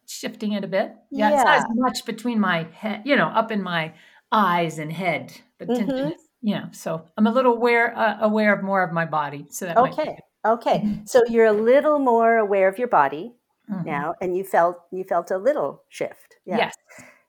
Shifting 0.07 0.53
it 0.53 0.63
a 0.63 0.67
bit. 0.67 0.93
Yeah, 1.11 1.29
yeah. 1.29 1.35
it's 1.35 1.43
not 1.45 1.57
as 1.57 1.65
much 1.73 2.05
between 2.05 2.39
my 2.39 2.67
head, 2.73 3.01
you 3.05 3.15
know, 3.15 3.27
up 3.27 3.51
in 3.51 3.61
my 3.61 3.93
eyes 4.31 4.77
and 4.77 4.91
head. 4.91 5.33
The 5.57 5.65
mm-hmm. 5.65 5.87
tension 5.87 6.11
is, 6.11 6.21
you 6.41 6.55
know, 6.55 6.67
so 6.71 7.05
I'm 7.17 7.25
a 7.25 7.31
little 7.31 7.53
aware 7.53 7.97
uh, 7.97 8.17
aware 8.21 8.53
of 8.53 8.63
more 8.63 8.83
of 8.83 8.91
my 8.91 9.05
body. 9.05 9.47
So 9.49 9.65
that 9.65 9.77
okay. 9.77 10.19
Okay, 10.45 10.99
so 11.05 11.21
you're 11.27 11.45
a 11.45 11.53
little 11.53 11.97
more 11.97 12.37
aware 12.37 12.67
of 12.67 12.77
your 12.77 12.87
body 12.87 13.33
mm-hmm. 13.69 13.85
now, 13.85 14.13
and 14.21 14.37
you 14.37 14.43
felt 14.43 14.81
you 14.91 15.03
felt 15.03 15.31
a 15.31 15.37
little 15.37 15.83
shift. 15.89 16.35
Yeah. 16.45 16.57
Yes. 16.57 16.75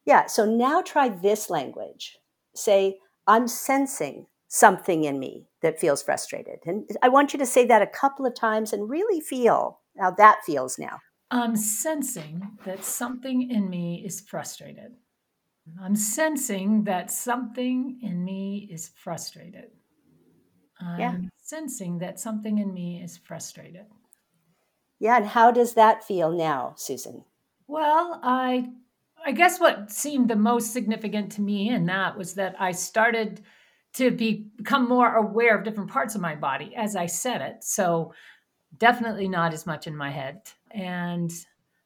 Yeah. 0.05 0.27
So 0.27 0.45
now 0.45 0.83
try 0.83 1.09
this 1.09 1.49
language. 1.49 2.19
Say, 2.55 2.99
I'm 3.27 3.49
sensing 3.49 4.27
something 4.49 5.05
in 5.05 5.19
me 5.19 5.47
that 5.63 5.81
feels 5.81 6.03
frustrated, 6.03 6.59
and 6.67 6.89
I 7.03 7.09
want 7.09 7.33
you 7.33 7.39
to 7.39 7.47
say 7.47 7.65
that 7.67 7.83
a 7.83 7.87
couple 7.87 8.27
of 8.27 8.35
times 8.35 8.73
and 8.73 8.91
really 8.91 9.21
feel 9.21 9.81
how 9.99 10.11
that 10.13 10.41
feels 10.45 10.79
now. 10.79 11.01
I'm 11.31 11.57
sensing 11.57 12.47
that 12.65 12.85
something 12.85 13.51
in 13.51 13.69
me 13.69 14.03
is 14.05 14.21
frustrated. 14.21 14.93
I'm 15.83 15.97
sensing 15.97 16.85
that 16.85 17.11
something 17.11 17.99
in 18.03 18.25
me 18.25 18.69
is 18.71 18.91
frustrated. 18.95 19.71
I'm 20.81 21.01
yeah. 21.01 21.17
Sensing 21.47 21.99
that 21.99 22.19
something 22.19 22.59
in 22.59 22.75
me 22.75 23.03
is 23.03 23.17
frustrated. 23.17 23.87
Yeah, 24.99 25.19
and 25.19 25.27
how 25.27 25.51
does 25.51 25.75
that 25.75 26.05
feel 26.05 26.31
now, 26.31 26.75
Susan? 26.77 27.25
Well, 27.69 28.21
I 28.23 28.69
I 29.25 29.33
guess 29.33 29.59
what 29.59 29.91
seemed 29.91 30.29
the 30.29 30.37
most 30.37 30.73
significant 30.73 31.33
to 31.33 31.41
me 31.41 31.71
in 31.71 31.87
that 31.87 32.17
was 32.17 32.35
that 32.35 32.55
I 32.61 32.73
started 32.73 33.43
to 33.95 34.11
be, 34.11 34.47
become 34.57 34.89
more 34.89 35.15
aware 35.15 35.57
of 35.57 35.65
different 35.65 35.91
parts 35.91 36.15
of 36.15 36.21
my 36.21 36.35
body 36.35 36.75
as 36.77 36.95
I 36.95 37.07
said 37.07 37.41
it. 37.41 37.65
So 37.65 38.13
definitely 38.79 39.27
not 39.27 39.53
as 39.53 39.67
much 39.67 39.87
in 39.87 39.97
my 39.97 40.11
head 40.11 40.43
and 40.71 41.33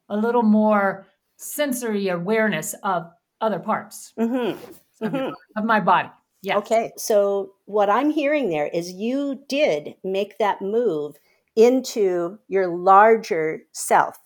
a 0.09 0.17
little 0.17 0.43
more 0.43 1.07
sensory 1.37 2.09
awareness 2.09 2.75
of 2.83 3.11
other 3.41 3.59
parts 3.59 4.13
mm-hmm. 4.19 4.59
Of, 5.03 5.13
mm-hmm. 5.13 5.33
of, 5.57 5.65
my 5.65 5.81
body. 5.81 6.11
Yes. 6.43 6.57
Okay. 6.59 6.93
So 6.97 7.53
what 7.67 7.91
I'm 7.91 8.11
hearing 8.11 8.49
there 8.49 8.69
is 8.69 8.93
you 8.93 9.43
did 9.49 9.95
make 10.03 10.39
that 10.39 10.63
move 10.63 11.17
into 11.55 12.39
your 12.49 12.69
larger 12.69 13.63
self 13.73 14.17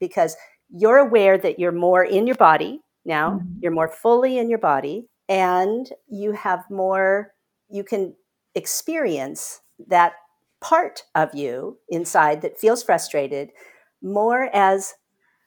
because 0.00 0.36
you're 0.68 0.98
aware 0.98 1.38
that 1.38 1.58
you're 1.58 1.72
more 1.72 2.04
in 2.04 2.26
your 2.26 2.36
body 2.36 2.80
now, 3.04 3.32
mm-hmm. 3.32 3.58
you're 3.60 3.72
more 3.72 3.88
fully 3.88 4.38
in 4.38 4.48
your 4.48 4.58
body, 4.58 5.08
and 5.28 5.90
you 6.08 6.32
have 6.32 6.64
more, 6.70 7.32
you 7.70 7.84
can 7.84 8.14
experience 8.54 9.60
that 9.88 10.12
part 10.60 11.04
of 11.14 11.34
you 11.34 11.78
inside 11.88 12.42
that 12.42 12.60
feels 12.60 12.82
frustrated 12.82 13.50
more 14.02 14.50
as 14.52 14.94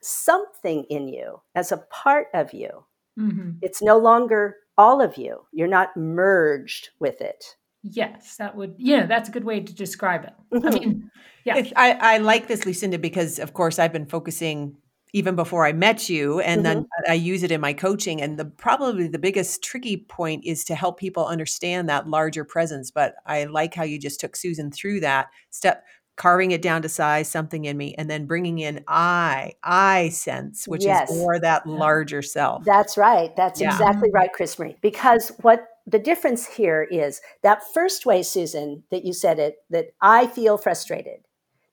something 0.02 0.84
in 0.90 1.08
you, 1.08 1.40
as 1.54 1.72
a 1.72 1.84
part 1.90 2.28
of 2.34 2.52
you. 2.52 2.84
Mm-hmm. 3.18 3.52
It's 3.62 3.82
no 3.82 3.96
longer 3.98 4.56
all 4.78 5.00
of 5.00 5.16
you. 5.16 5.46
You're 5.52 5.68
not 5.68 5.96
merged 5.96 6.90
with 6.98 7.20
it. 7.20 7.56
Yes, 7.82 8.36
that 8.36 8.56
would, 8.56 8.74
yeah, 8.78 9.06
that's 9.06 9.28
a 9.28 9.32
good 9.32 9.44
way 9.44 9.60
to 9.60 9.74
describe 9.74 10.24
it. 10.24 10.32
Mm-hmm. 10.52 10.66
I 10.66 10.70
mean, 10.70 11.10
yeah. 11.44 11.62
I, 11.76 11.92
I 11.92 12.18
like 12.18 12.48
this, 12.48 12.66
Lucinda, 12.66 12.98
because 12.98 13.38
of 13.38 13.52
course 13.52 13.78
I've 13.78 13.92
been 13.92 14.06
focusing 14.06 14.76
even 15.12 15.36
before 15.36 15.64
I 15.64 15.72
met 15.72 16.08
you. 16.08 16.40
And 16.40 16.64
mm-hmm. 16.64 16.80
then 16.80 16.88
I 17.08 17.14
use 17.14 17.42
it 17.42 17.52
in 17.52 17.60
my 17.60 17.72
coaching. 17.72 18.20
And 18.20 18.38
the 18.38 18.44
probably 18.44 19.08
the 19.08 19.18
biggest 19.18 19.62
tricky 19.62 19.98
point 19.98 20.44
is 20.44 20.64
to 20.64 20.74
help 20.74 20.98
people 20.98 21.24
understand 21.24 21.88
that 21.88 22.08
larger 22.08 22.44
presence. 22.44 22.90
But 22.90 23.14
I 23.24 23.44
like 23.44 23.72
how 23.72 23.84
you 23.84 23.98
just 23.98 24.20
took 24.20 24.36
Susan 24.36 24.70
through 24.70 25.00
that 25.00 25.28
step, 25.50 25.84
carving 26.16 26.50
it 26.50 26.62
down 26.62 26.82
to 26.82 26.88
size, 26.88 27.28
something 27.28 27.66
in 27.66 27.76
me, 27.76 27.94
and 27.96 28.10
then 28.10 28.26
bringing 28.26 28.58
in 28.58 28.82
I, 28.88 29.52
I 29.62 30.08
sense, 30.08 30.66
which 30.66 30.84
yes. 30.84 31.10
is 31.10 31.18
more 31.18 31.38
that 31.38 31.66
larger 31.66 32.22
self. 32.22 32.64
That's 32.64 32.96
right. 32.96 33.34
That's 33.36 33.60
yeah. 33.60 33.72
exactly 33.72 34.10
right, 34.12 34.32
Chris 34.32 34.58
Marie. 34.58 34.76
Because 34.80 35.30
what 35.42 35.68
the 35.86 35.98
difference 35.98 36.46
here 36.46 36.82
is 36.90 37.20
that 37.42 37.62
first 37.72 38.06
way, 38.06 38.22
Susan, 38.22 38.82
that 38.90 39.04
you 39.04 39.12
said 39.12 39.38
it, 39.38 39.56
that 39.70 39.88
I 40.00 40.26
feel 40.26 40.58
frustrated. 40.58 41.20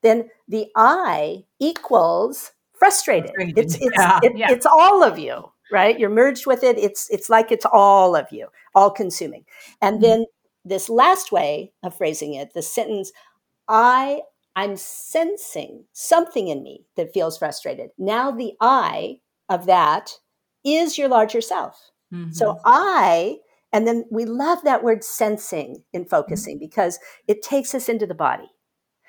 Then 0.01 0.29
the 0.47 0.67
I 0.75 1.45
equals 1.59 2.51
frustrated. 2.73 3.31
frustrated. 3.33 3.57
It's 3.57 3.75
it's 3.75 3.97
yeah. 3.97 4.19
It, 4.21 4.37
yeah. 4.37 4.51
it's 4.51 4.65
all 4.65 5.03
of 5.03 5.17
you, 5.17 5.51
right? 5.71 5.97
You're 5.97 6.09
merged 6.09 6.45
with 6.45 6.63
it. 6.63 6.77
It's 6.77 7.09
it's 7.09 7.29
like 7.29 7.51
it's 7.51 7.65
all 7.65 8.15
of 8.15 8.27
you, 8.31 8.49
all 8.75 8.91
consuming. 8.91 9.45
And 9.81 9.95
mm-hmm. 9.95 10.03
then 10.03 10.25
this 10.65 10.89
last 10.89 11.31
way 11.31 11.71
of 11.81 11.95
phrasing 11.95 12.33
it, 12.33 12.53
the 12.53 12.61
sentence, 12.61 13.13
I 13.69 14.21
I'm 14.55 14.77
sensing 14.77 15.85
something 15.93 16.47
in 16.47 16.63
me 16.63 16.85
that 16.95 17.13
feels 17.13 17.37
frustrated. 17.37 17.89
Now 17.97 18.31
the 18.31 18.53
I 18.61 19.19
of 19.49 19.65
that 19.65 20.11
is 20.63 20.97
your 20.97 21.07
larger 21.07 21.41
self. 21.41 21.91
Mm-hmm. 22.13 22.31
So 22.31 22.59
I 22.65 23.37
and 23.71 23.87
then 23.87 24.05
we 24.11 24.25
love 24.25 24.59
that 24.63 24.83
word 24.83 25.03
sensing 25.03 25.83
in 25.93 26.05
focusing 26.05 26.57
mm-hmm. 26.57 26.65
because 26.65 26.99
it 27.27 27.41
takes 27.41 27.73
us 27.73 27.89
into 27.89 28.05
the 28.05 28.13
body. 28.13 28.51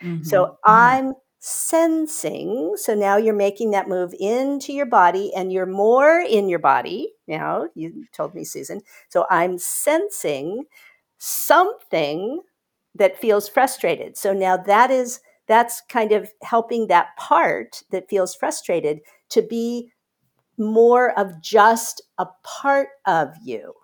Mm-hmm. 0.03 0.25
So 0.25 0.45
mm-hmm. 0.45 0.55
I'm 0.65 1.13
sensing. 1.39 2.73
So 2.77 2.95
now 2.95 3.19
you're 3.19 3.35
making 3.35 3.73
that 3.73 3.87
move 3.87 4.15
into 4.19 4.73
your 4.73 4.87
body 4.87 5.31
and 5.37 5.53
you're 5.53 5.67
more 5.67 6.19
in 6.19 6.49
your 6.49 6.59
body. 6.59 7.13
Now, 7.29 7.69
you 7.75 8.07
told 8.15 8.35
me, 8.35 8.45
Susan. 8.45 8.81
So 9.11 9.27
I'm 9.29 9.59
sensing 9.59 10.65
something 11.19 12.41
that 12.95 13.21
feels 13.21 13.47
frustrated. 13.47 14.17
So 14.17 14.33
now 14.33 14.57
that 14.57 14.91
is 14.91 15.21
that's 15.47 15.83
kind 15.89 16.13
of 16.13 16.33
helping 16.43 16.87
that 16.89 17.17
part 17.19 17.83
that 17.91 18.09
feels 18.09 18.35
frustrated 18.35 19.01
to 19.31 19.43
be 19.43 19.93
more 20.57 21.19
of 21.19 21.41
just 21.41 22.03
a 22.19 22.27
part 22.43 22.89
of 23.07 23.35
you. 23.43 23.75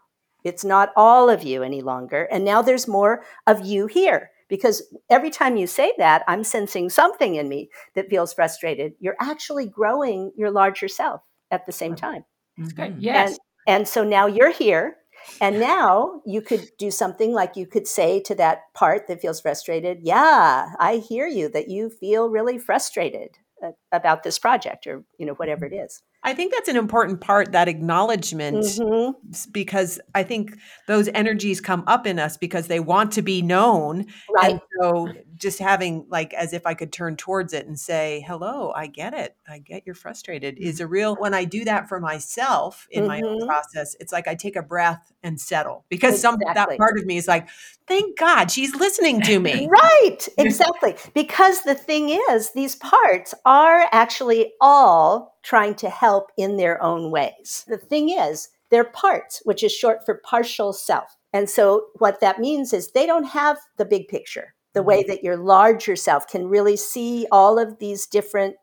It's 0.44 0.64
not 0.64 0.92
all 0.96 1.28
of 1.28 1.42
you 1.42 1.62
any 1.62 1.82
longer. 1.82 2.28
And 2.30 2.44
now 2.44 2.62
there's 2.62 2.88
more 2.88 3.22
of 3.46 3.64
you 3.64 3.86
here 3.86 4.30
because 4.48 4.82
every 5.10 5.30
time 5.30 5.56
you 5.56 5.66
say 5.66 5.92
that, 5.98 6.22
I'm 6.26 6.44
sensing 6.44 6.88
something 6.88 7.34
in 7.34 7.48
me 7.48 7.70
that 7.94 8.08
feels 8.08 8.32
frustrated. 8.32 8.94
You're 9.00 9.16
actually 9.20 9.66
growing 9.66 10.32
your 10.36 10.50
larger 10.50 10.88
self 10.88 11.22
at 11.50 11.66
the 11.66 11.72
same 11.72 11.94
time. 11.94 12.24
That's 12.56 12.72
good. 12.72 12.92
Mm-hmm. 12.92 13.00
Yes. 13.00 13.30
And, 13.30 13.38
and 13.78 13.88
so 13.88 14.02
now 14.02 14.26
you're 14.26 14.52
here. 14.52 14.96
And 15.40 15.60
now 15.60 16.20
you 16.26 16.42
could 16.42 16.70
do 16.78 16.90
something 16.90 17.32
like 17.32 17.56
you 17.56 17.66
could 17.66 17.86
say 17.86 18.20
to 18.20 18.34
that 18.36 18.72
part 18.74 19.06
that 19.08 19.20
feels 19.20 19.40
frustrated, 19.40 19.98
Yeah, 20.02 20.72
I 20.78 20.96
hear 20.96 21.26
you 21.26 21.48
that 21.50 21.68
you 21.68 21.90
feel 21.90 22.28
really 22.28 22.58
frustrated 22.58 23.38
uh, 23.62 23.72
about 23.92 24.22
this 24.22 24.38
project 24.38 24.86
or, 24.86 25.04
you 25.18 25.26
know, 25.26 25.34
whatever 25.34 25.64
it 25.66 25.72
is. 25.72 26.02
I 26.22 26.34
think 26.34 26.52
that's 26.52 26.68
an 26.68 26.76
important 26.76 27.20
part, 27.20 27.52
that 27.52 27.66
acknowledgment, 27.68 28.58
mm-hmm. 28.58 29.12
because 29.52 29.98
I 30.14 30.22
think 30.22 30.54
those 30.86 31.08
energies 31.14 31.60
come 31.62 31.82
up 31.86 32.06
in 32.06 32.18
us 32.18 32.36
because 32.36 32.66
they 32.66 32.80
want 32.80 33.12
to 33.12 33.22
be 33.22 33.40
known. 33.40 34.06
Right. 34.34 34.52
And 34.52 34.60
so 34.80 35.12
just 35.40 35.58
having 35.58 36.06
like 36.08 36.32
as 36.34 36.52
if 36.52 36.66
I 36.66 36.74
could 36.74 36.92
turn 36.92 37.16
towards 37.16 37.52
it 37.52 37.66
and 37.66 37.78
say, 37.78 38.22
hello, 38.26 38.72
I 38.76 38.86
get 38.86 39.14
it. 39.14 39.36
I 39.48 39.58
get 39.58 39.82
you're 39.86 39.94
frustrated 39.94 40.58
is 40.58 40.80
a 40.80 40.86
real, 40.86 41.16
when 41.16 41.34
I 41.34 41.44
do 41.44 41.64
that 41.64 41.88
for 41.88 41.98
myself 41.98 42.86
in 42.90 43.00
mm-hmm. 43.00 43.08
my 43.08 43.20
own 43.22 43.38
mm-hmm. 43.38 43.48
process, 43.48 43.96
it's 43.98 44.12
like 44.12 44.28
I 44.28 44.34
take 44.34 44.56
a 44.56 44.62
breath 44.62 45.12
and 45.22 45.40
settle 45.40 45.84
because 45.88 46.14
exactly. 46.14 46.44
some, 46.46 46.54
that 46.54 46.78
part 46.78 46.98
of 46.98 47.06
me 47.06 47.16
is 47.16 47.26
like, 47.26 47.48
thank 47.88 48.18
God 48.18 48.50
she's 48.50 48.74
listening 48.76 49.22
to 49.22 49.40
me. 49.40 49.68
right. 49.68 50.28
Exactly. 50.38 50.96
because 51.14 51.62
the 51.62 51.74
thing 51.74 52.18
is, 52.30 52.52
these 52.52 52.74
parts 52.76 53.34
are 53.44 53.86
actually 53.92 54.52
all 54.60 55.38
trying 55.42 55.74
to 55.76 55.88
help 55.88 56.30
in 56.36 56.56
their 56.56 56.82
own 56.82 57.10
ways. 57.10 57.64
The 57.68 57.78
thing 57.78 58.10
is, 58.10 58.48
they're 58.70 58.84
parts, 58.84 59.42
which 59.44 59.62
is 59.62 59.72
short 59.72 60.04
for 60.04 60.14
partial 60.24 60.72
self. 60.72 61.16
And 61.32 61.48
so 61.48 61.86
what 61.94 62.20
that 62.20 62.40
means 62.40 62.72
is 62.72 62.90
they 62.90 63.06
don't 63.06 63.24
have 63.24 63.58
the 63.76 63.84
big 63.84 64.08
picture, 64.08 64.54
the 64.74 64.82
way 64.82 65.02
that 65.02 65.24
your 65.24 65.36
larger 65.36 65.96
self 65.96 66.26
can 66.28 66.46
really 66.46 66.76
see 66.76 67.26
all 67.32 67.58
of 67.58 67.78
these 67.78 68.06
different 68.06 68.56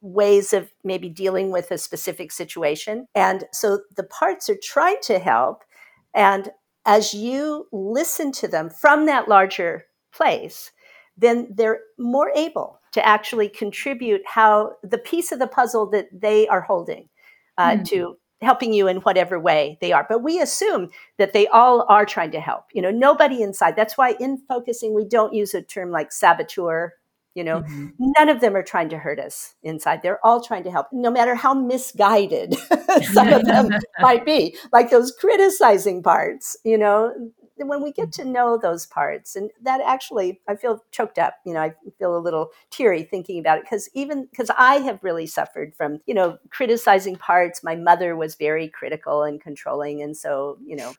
ways 0.00 0.52
of 0.52 0.70
maybe 0.84 1.08
dealing 1.08 1.50
with 1.50 1.70
a 1.70 1.78
specific 1.78 2.30
situation. 2.30 3.06
And 3.14 3.44
so 3.52 3.80
the 3.96 4.04
parts 4.04 4.50
are 4.50 4.58
trying 4.62 4.98
to 5.04 5.18
help. 5.18 5.62
And 6.14 6.50
as 6.84 7.14
you 7.14 7.66
listen 7.72 8.30
to 8.32 8.48
them 8.48 8.68
from 8.68 9.06
that 9.06 9.28
larger 9.28 9.86
place, 10.14 10.70
then 11.16 11.48
they're 11.54 11.80
more 11.98 12.30
able 12.34 12.80
to 12.92 13.06
actually 13.06 13.48
contribute 13.48 14.20
how 14.26 14.72
the 14.82 14.98
piece 14.98 15.32
of 15.32 15.38
the 15.38 15.46
puzzle 15.46 15.88
that 15.90 16.06
they 16.12 16.46
are 16.48 16.60
holding 16.60 17.08
uh, 17.56 17.70
mm-hmm. 17.70 17.82
to 17.84 18.16
helping 18.40 18.72
you 18.72 18.88
in 18.88 18.98
whatever 18.98 19.38
way 19.38 19.78
they 19.80 19.92
are. 19.92 20.06
But 20.08 20.22
we 20.22 20.40
assume 20.40 20.90
that 21.18 21.32
they 21.32 21.46
all 21.48 21.86
are 21.88 22.04
trying 22.04 22.30
to 22.32 22.40
help. 22.40 22.66
You 22.72 22.82
know, 22.82 22.90
nobody 22.90 23.42
inside. 23.42 23.76
That's 23.76 23.96
why 23.96 24.14
in 24.20 24.38
focusing, 24.48 24.94
we 24.94 25.04
don't 25.04 25.34
use 25.34 25.54
a 25.54 25.62
term 25.62 25.90
like 25.90 26.12
saboteur. 26.12 26.94
You 27.34 27.42
know, 27.42 27.62
mm-hmm. 27.62 27.88
none 27.98 28.28
of 28.28 28.40
them 28.40 28.54
are 28.54 28.62
trying 28.62 28.88
to 28.90 28.98
hurt 28.98 29.18
us 29.18 29.54
inside. 29.64 30.02
They're 30.02 30.24
all 30.24 30.40
trying 30.40 30.62
to 30.64 30.70
help, 30.70 30.86
no 30.92 31.10
matter 31.10 31.34
how 31.34 31.52
misguided 31.52 32.54
some 33.12 33.32
of 33.32 33.44
them 33.44 33.70
might 34.00 34.24
be, 34.24 34.56
like 34.72 34.90
those 34.90 35.10
criticizing 35.10 36.00
parts. 36.00 36.56
You 36.64 36.78
know, 36.78 37.12
when 37.56 37.82
we 37.82 37.92
get 37.92 38.12
to 38.12 38.24
know 38.24 38.58
those 38.58 38.86
parts 38.86 39.36
and 39.36 39.50
that 39.62 39.80
actually 39.80 40.40
i 40.48 40.54
feel 40.54 40.82
choked 40.90 41.18
up 41.18 41.34
you 41.46 41.52
know 41.52 41.60
i 41.60 41.72
feel 41.98 42.16
a 42.16 42.18
little 42.18 42.50
teary 42.70 43.02
thinking 43.02 43.38
about 43.38 43.58
it 43.58 43.64
because 43.64 43.88
even 43.94 44.26
because 44.30 44.50
i 44.58 44.76
have 44.76 44.98
really 45.02 45.26
suffered 45.26 45.74
from 45.76 46.00
you 46.06 46.14
know 46.14 46.38
criticizing 46.50 47.16
parts 47.16 47.62
my 47.62 47.76
mother 47.76 48.16
was 48.16 48.34
very 48.34 48.68
critical 48.68 49.22
and 49.22 49.40
controlling 49.40 50.02
and 50.02 50.16
so 50.16 50.58
you 50.64 50.76
know 50.76 50.92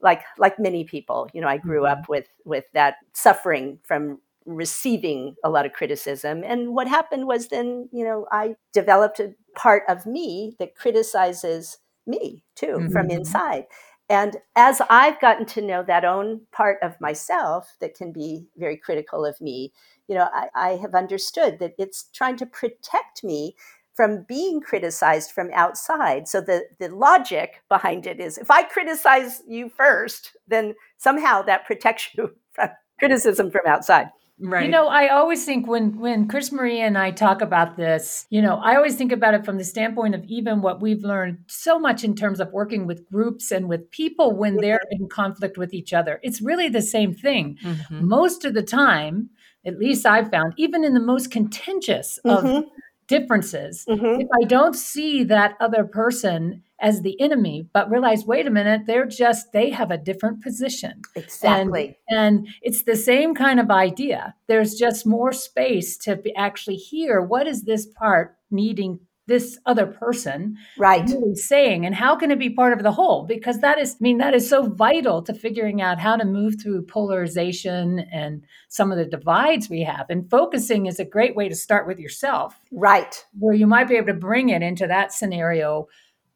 like 0.00 0.22
like 0.38 0.58
many 0.58 0.84
people 0.84 1.28
you 1.32 1.40
know 1.40 1.48
i 1.48 1.56
grew 1.56 1.82
mm-hmm. 1.82 2.00
up 2.00 2.08
with 2.08 2.28
with 2.44 2.64
that 2.72 2.96
suffering 3.12 3.78
from 3.82 4.18
receiving 4.44 5.36
a 5.44 5.50
lot 5.50 5.64
of 5.64 5.72
criticism 5.72 6.42
and 6.44 6.74
what 6.74 6.88
happened 6.88 7.26
was 7.26 7.48
then 7.48 7.88
you 7.92 8.04
know 8.04 8.26
i 8.32 8.54
developed 8.72 9.20
a 9.20 9.32
part 9.54 9.84
of 9.88 10.04
me 10.04 10.56
that 10.58 10.74
criticizes 10.74 11.78
me 12.06 12.42
too 12.56 12.66
mm-hmm. 12.66 12.88
from 12.90 13.10
inside 13.10 13.64
and 14.12 14.36
as 14.56 14.82
I've 14.90 15.18
gotten 15.22 15.46
to 15.46 15.62
know 15.62 15.82
that 15.84 16.04
own 16.04 16.42
part 16.52 16.76
of 16.82 17.00
myself 17.00 17.76
that 17.80 17.96
can 17.96 18.12
be 18.12 18.44
very 18.58 18.76
critical 18.76 19.24
of 19.24 19.40
me, 19.40 19.72
you 20.06 20.14
know, 20.14 20.28
I, 20.34 20.48
I 20.54 20.68
have 20.72 20.94
understood 20.94 21.58
that 21.60 21.72
it's 21.78 22.10
trying 22.12 22.36
to 22.36 22.46
protect 22.46 23.24
me 23.24 23.56
from 23.94 24.26
being 24.28 24.60
criticized 24.60 25.32
from 25.32 25.48
outside. 25.54 26.28
So 26.28 26.42
the, 26.42 26.64
the 26.78 26.90
logic 26.90 27.62
behind 27.70 28.06
it 28.06 28.20
is 28.20 28.36
if 28.36 28.50
I 28.50 28.64
criticize 28.64 29.40
you 29.48 29.70
first, 29.70 30.36
then 30.46 30.74
somehow 30.98 31.40
that 31.44 31.64
protects 31.64 32.08
you 32.14 32.36
from 32.52 32.68
criticism 32.98 33.50
from 33.50 33.66
outside. 33.66 34.08
Right. 34.44 34.64
You 34.64 34.70
know, 34.70 34.88
I 34.88 35.08
always 35.08 35.44
think 35.44 35.68
when 35.68 35.98
when 35.98 36.26
Chris 36.26 36.50
Marie 36.50 36.80
and 36.80 36.98
I 36.98 37.12
talk 37.12 37.40
about 37.40 37.76
this, 37.76 38.26
you 38.28 38.42
know, 38.42 38.56
I 38.56 38.74
always 38.74 38.96
think 38.96 39.12
about 39.12 39.34
it 39.34 39.44
from 39.44 39.56
the 39.56 39.64
standpoint 39.64 40.16
of 40.16 40.24
even 40.24 40.62
what 40.62 40.82
we've 40.82 41.04
learned 41.04 41.38
so 41.46 41.78
much 41.78 42.02
in 42.02 42.16
terms 42.16 42.40
of 42.40 42.50
working 42.50 42.86
with 42.86 43.08
groups 43.08 43.52
and 43.52 43.68
with 43.68 43.88
people 43.92 44.36
when 44.36 44.56
they're 44.56 44.82
in 44.90 45.08
conflict 45.08 45.58
with 45.58 45.72
each 45.72 45.92
other. 45.92 46.18
It's 46.24 46.42
really 46.42 46.68
the 46.68 46.82
same 46.82 47.14
thing. 47.14 47.56
Mm-hmm. 47.62 48.08
Most 48.08 48.44
of 48.44 48.54
the 48.54 48.64
time, 48.64 49.30
at 49.64 49.78
least 49.78 50.06
I've 50.06 50.30
found, 50.30 50.54
even 50.56 50.82
in 50.82 50.94
the 50.94 51.00
most 51.00 51.30
contentious 51.30 52.18
of 52.24 52.42
mm-hmm. 52.42 52.68
Differences, 53.06 53.84
mm-hmm. 53.88 54.20
if 54.20 54.28
I 54.40 54.44
don't 54.46 54.74
see 54.76 55.24
that 55.24 55.56
other 55.60 55.84
person 55.84 56.62
as 56.80 57.02
the 57.02 57.20
enemy, 57.20 57.68
but 57.72 57.90
realize, 57.90 58.24
wait 58.24 58.46
a 58.46 58.50
minute, 58.50 58.82
they're 58.86 59.06
just, 59.06 59.52
they 59.52 59.70
have 59.70 59.90
a 59.90 59.98
different 59.98 60.42
position. 60.42 61.00
Exactly. 61.14 61.96
And, 62.08 62.38
and 62.38 62.48
it's 62.60 62.82
the 62.82 62.96
same 62.96 63.34
kind 63.34 63.60
of 63.60 63.70
idea. 63.70 64.34
There's 64.48 64.74
just 64.74 65.06
more 65.06 65.32
space 65.32 65.96
to 65.98 66.20
actually 66.36 66.76
hear 66.76 67.20
what 67.20 67.46
is 67.46 67.62
this 67.62 67.86
part 67.86 68.36
needing 68.50 68.98
this 69.26 69.58
other 69.66 69.86
person 69.86 70.56
right. 70.76 71.08
really 71.08 71.34
saying 71.34 71.86
and 71.86 71.94
how 71.94 72.16
can 72.16 72.30
it 72.30 72.38
be 72.38 72.50
part 72.50 72.72
of 72.72 72.82
the 72.82 72.90
whole? 72.90 73.24
Because 73.24 73.60
that 73.60 73.78
is 73.78 73.94
i 73.94 73.96
mean 74.00 74.18
that 74.18 74.34
is 74.34 74.48
so 74.48 74.68
vital 74.68 75.22
to 75.22 75.32
figuring 75.32 75.80
out 75.80 75.98
how 75.98 76.16
to 76.16 76.24
move 76.24 76.56
through 76.60 76.82
polarization 76.82 78.00
and 78.12 78.42
some 78.68 78.90
of 78.90 78.98
the 78.98 79.04
divides 79.04 79.70
we 79.70 79.82
have. 79.82 80.06
And 80.08 80.28
focusing 80.28 80.86
is 80.86 80.98
a 80.98 81.04
great 81.04 81.36
way 81.36 81.48
to 81.48 81.54
start 81.54 81.86
with 81.86 81.98
yourself. 81.98 82.58
Right. 82.72 83.24
Where 83.38 83.54
you 83.54 83.66
might 83.66 83.88
be 83.88 83.96
able 83.96 84.08
to 84.08 84.14
bring 84.14 84.48
it 84.48 84.62
into 84.62 84.86
that 84.88 85.12
scenario 85.12 85.88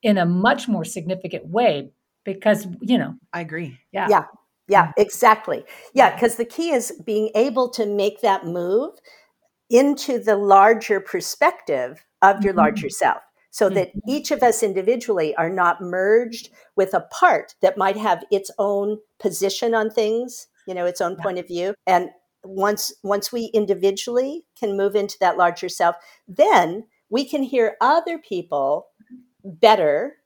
in 0.02 0.18
a 0.18 0.26
much 0.26 0.68
more 0.68 0.84
significant 0.84 1.46
way 1.46 1.90
because 2.24 2.68
you 2.80 2.98
know. 2.98 3.14
I 3.32 3.40
agree. 3.40 3.78
Yeah. 3.92 4.06
Yeah. 4.08 4.24
Yeah 4.68 4.86
mm-hmm. 4.86 5.00
exactly. 5.00 5.64
Yeah 5.92 6.14
because 6.14 6.36
the 6.36 6.44
key 6.44 6.70
is 6.70 6.92
being 7.04 7.30
able 7.34 7.68
to 7.70 7.84
make 7.84 8.20
that 8.20 8.46
move 8.46 8.94
into 9.68 10.20
the 10.20 10.36
larger 10.36 11.00
perspective 11.00 12.05
of 12.22 12.42
your 12.42 12.52
mm-hmm. 12.52 12.60
larger 12.60 12.90
self 12.90 13.22
so 13.50 13.70
that 13.70 13.88
mm-hmm. 13.88 14.10
each 14.10 14.30
of 14.30 14.42
us 14.42 14.62
individually 14.62 15.34
are 15.36 15.48
not 15.48 15.80
merged 15.80 16.50
with 16.76 16.92
a 16.92 17.06
part 17.10 17.54
that 17.62 17.78
might 17.78 17.96
have 17.96 18.24
its 18.30 18.50
own 18.58 18.98
position 19.18 19.74
on 19.74 19.90
things 19.90 20.48
you 20.66 20.74
know 20.74 20.86
its 20.86 21.00
own 21.00 21.16
point 21.16 21.38
of 21.38 21.46
view 21.46 21.74
and 21.86 22.10
once 22.44 22.92
once 23.02 23.32
we 23.32 23.50
individually 23.54 24.44
can 24.58 24.76
move 24.76 24.94
into 24.94 25.16
that 25.20 25.36
larger 25.36 25.68
self 25.68 25.96
then 26.28 26.84
we 27.08 27.24
can 27.24 27.42
hear 27.42 27.76
other 27.80 28.18
people 28.18 28.86
better 29.44 30.16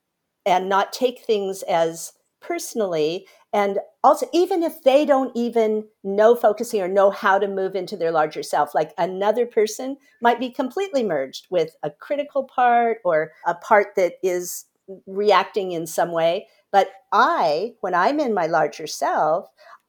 and 0.47 0.69
not 0.69 0.93
take 0.93 1.23
things 1.25 1.63
as 1.63 2.13
personally 2.41 3.27
and 3.52 3.78
also 4.04 4.26
even 4.33 4.62
if 4.62 4.83
they 4.85 5.04
don't 5.04 5.33
even 5.37 5.85
know 6.04 6.35
focusing 6.35 6.80
or 6.80 6.88
know 6.88 7.11
how 7.11 7.38
to 7.38 7.49
move 7.49 7.75
into 7.75 7.97
their 7.97 8.12
larger 8.12 8.42
self 8.42 8.75
like 8.75 8.92
another 8.99 9.47
person 9.47 9.97
might 10.23 10.38
be 10.38 10.50
completely 10.50 11.02
merged 11.02 11.47
with 11.50 11.75
a 11.83 11.90
critical 11.90 12.45
part 12.45 12.99
or 13.04 13.33
a 13.47 13.54
part 13.54 13.88
that 13.97 14.14
is 14.23 14.66
reacting 15.07 15.73
in 15.73 15.87
some 15.87 16.12
way. 16.12 16.47
But 16.73 16.88
i 17.12 17.75
when 17.80 17.95
i'm 17.95 18.21
in 18.21 18.33
my 18.33 18.47
larger 18.47 18.87
self 18.87 19.49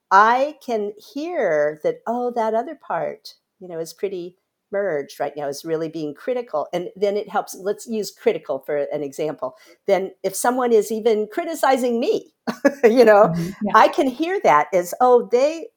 i 0.10 0.56
can 0.66 0.94
hear 1.14 1.80
that 1.84 1.98
oh 2.08 2.32
that 2.32 2.56
other 2.56 2.76
part 2.76 3.36
you 3.60 3.68
know 3.68 3.80
is 3.80 3.94
pretty 3.94 4.36
merged 4.72 5.20
right 5.20 5.34
now 5.36 5.48
is 5.48 5.66
really 5.66 5.90
being 5.90 6.14
critical 6.14 6.68
and 6.74 6.90
then 6.96 7.18
it 7.18 7.30
helps 7.30 7.56
let's 7.56 7.88
use 7.88 8.12
critical 8.12 8.60
for 8.60 8.78
an 8.78 9.04
example 9.04 9.56
then 9.88 10.12
if 10.24 10.36
someone 10.36 10.72
is 10.72 10.92
even 10.92 11.28
criticizing 11.32 12.00
me 12.00 12.34
you 12.84 13.06
know 13.06 13.28
mm-hmm. 13.28 13.50
yeah. 13.64 13.74
i 13.76 13.88
can 13.88 14.08
hear 14.08 14.40
that 14.44 14.68
as 14.74 14.94
oh 15.02 15.28
they 15.32 15.68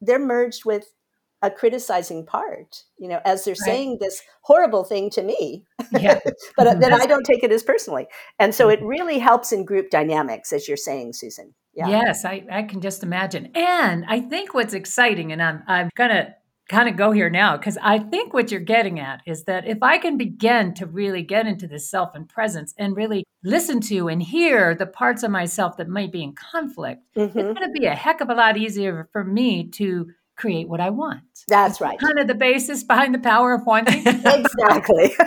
they're 0.00 0.18
merged 0.18 0.64
with 0.64 0.92
a 1.42 1.50
criticizing 1.50 2.24
part 2.26 2.84
you 2.98 3.08
know 3.08 3.20
as 3.24 3.44
they're 3.44 3.52
right. 3.52 3.66
saying 3.66 3.98
this 4.00 4.22
horrible 4.42 4.84
thing 4.84 5.08
to 5.10 5.22
me 5.22 5.64
yeah. 5.92 6.18
but 6.56 6.66
mm-hmm. 6.66 6.80
then 6.80 6.92
i 6.92 7.06
don't 7.06 7.24
take 7.24 7.42
it 7.42 7.52
as 7.52 7.62
personally 7.62 8.06
and 8.38 8.54
so 8.54 8.68
it 8.68 8.82
really 8.82 9.18
helps 9.18 9.52
in 9.52 9.64
group 9.64 9.90
dynamics 9.90 10.52
as 10.52 10.68
you're 10.68 10.76
saying 10.76 11.12
susan 11.12 11.54
yeah. 11.72 11.88
Yes, 11.88 12.24
I, 12.24 12.44
I 12.50 12.62
can 12.64 12.80
just 12.80 13.02
imagine. 13.02 13.50
And 13.54 14.04
I 14.08 14.20
think 14.20 14.54
what's 14.54 14.74
exciting, 14.74 15.32
and 15.32 15.42
I'm 15.42 15.62
I'm 15.66 15.90
gonna 15.94 16.34
kind 16.70 16.88
of 16.88 16.96
go 16.96 17.10
here 17.10 17.28
now 17.28 17.56
because 17.56 17.76
I 17.82 17.98
think 17.98 18.32
what 18.32 18.50
you're 18.50 18.60
getting 18.60 19.00
at 19.00 19.22
is 19.26 19.44
that 19.44 19.66
if 19.66 19.82
I 19.82 19.98
can 19.98 20.16
begin 20.16 20.72
to 20.74 20.86
really 20.86 21.22
get 21.22 21.46
into 21.46 21.66
this 21.66 21.90
self 21.90 22.14
and 22.14 22.28
presence 22.28 22.72
and 22.78 22.96
really 22.96 23.24
listen 23.42 23.80
to 23.80 24.08
and 24.08 24.22
hear 24.22 24.74
the 24.76 24.86
parts 24.86 25.24
of 25.24 25.32
myself 25.32 25.76
that 25.78 25.88
might 25.88 26.12
be 26.12 26.22
in 26.22 26.32
conflict, 26.32 27.02
mm-hmm. 27.16 27.38
it's 27.38 27.58
going 27.58 27.68
to 27.68 27.80
be 27.80 27.86
a 27.86 27.94
heck 27.94 28.20
of 28.20 28.30
a 28.30 28.34
lot 28.34 28.56
easier 28.56 29.08
for 29.12 29.24
me 29.24 29.68
to 29.70 30.10
create 30.40 30.68
what 30.68 30.80
I 30.80 30.90
want. 30.90 31.20
That's 31.48 31.80
right. 31.80 31.98
Kind 31.98 32.18
of 32.18 32.26
the 32.26 32.34
basis 32.34 32.82
behind 32.82 33.14
the 33.14 33.18
power 33.18 33.52
of 33.52 33.66
wanting. 33.66 34.00
exactly. 34.06 35.14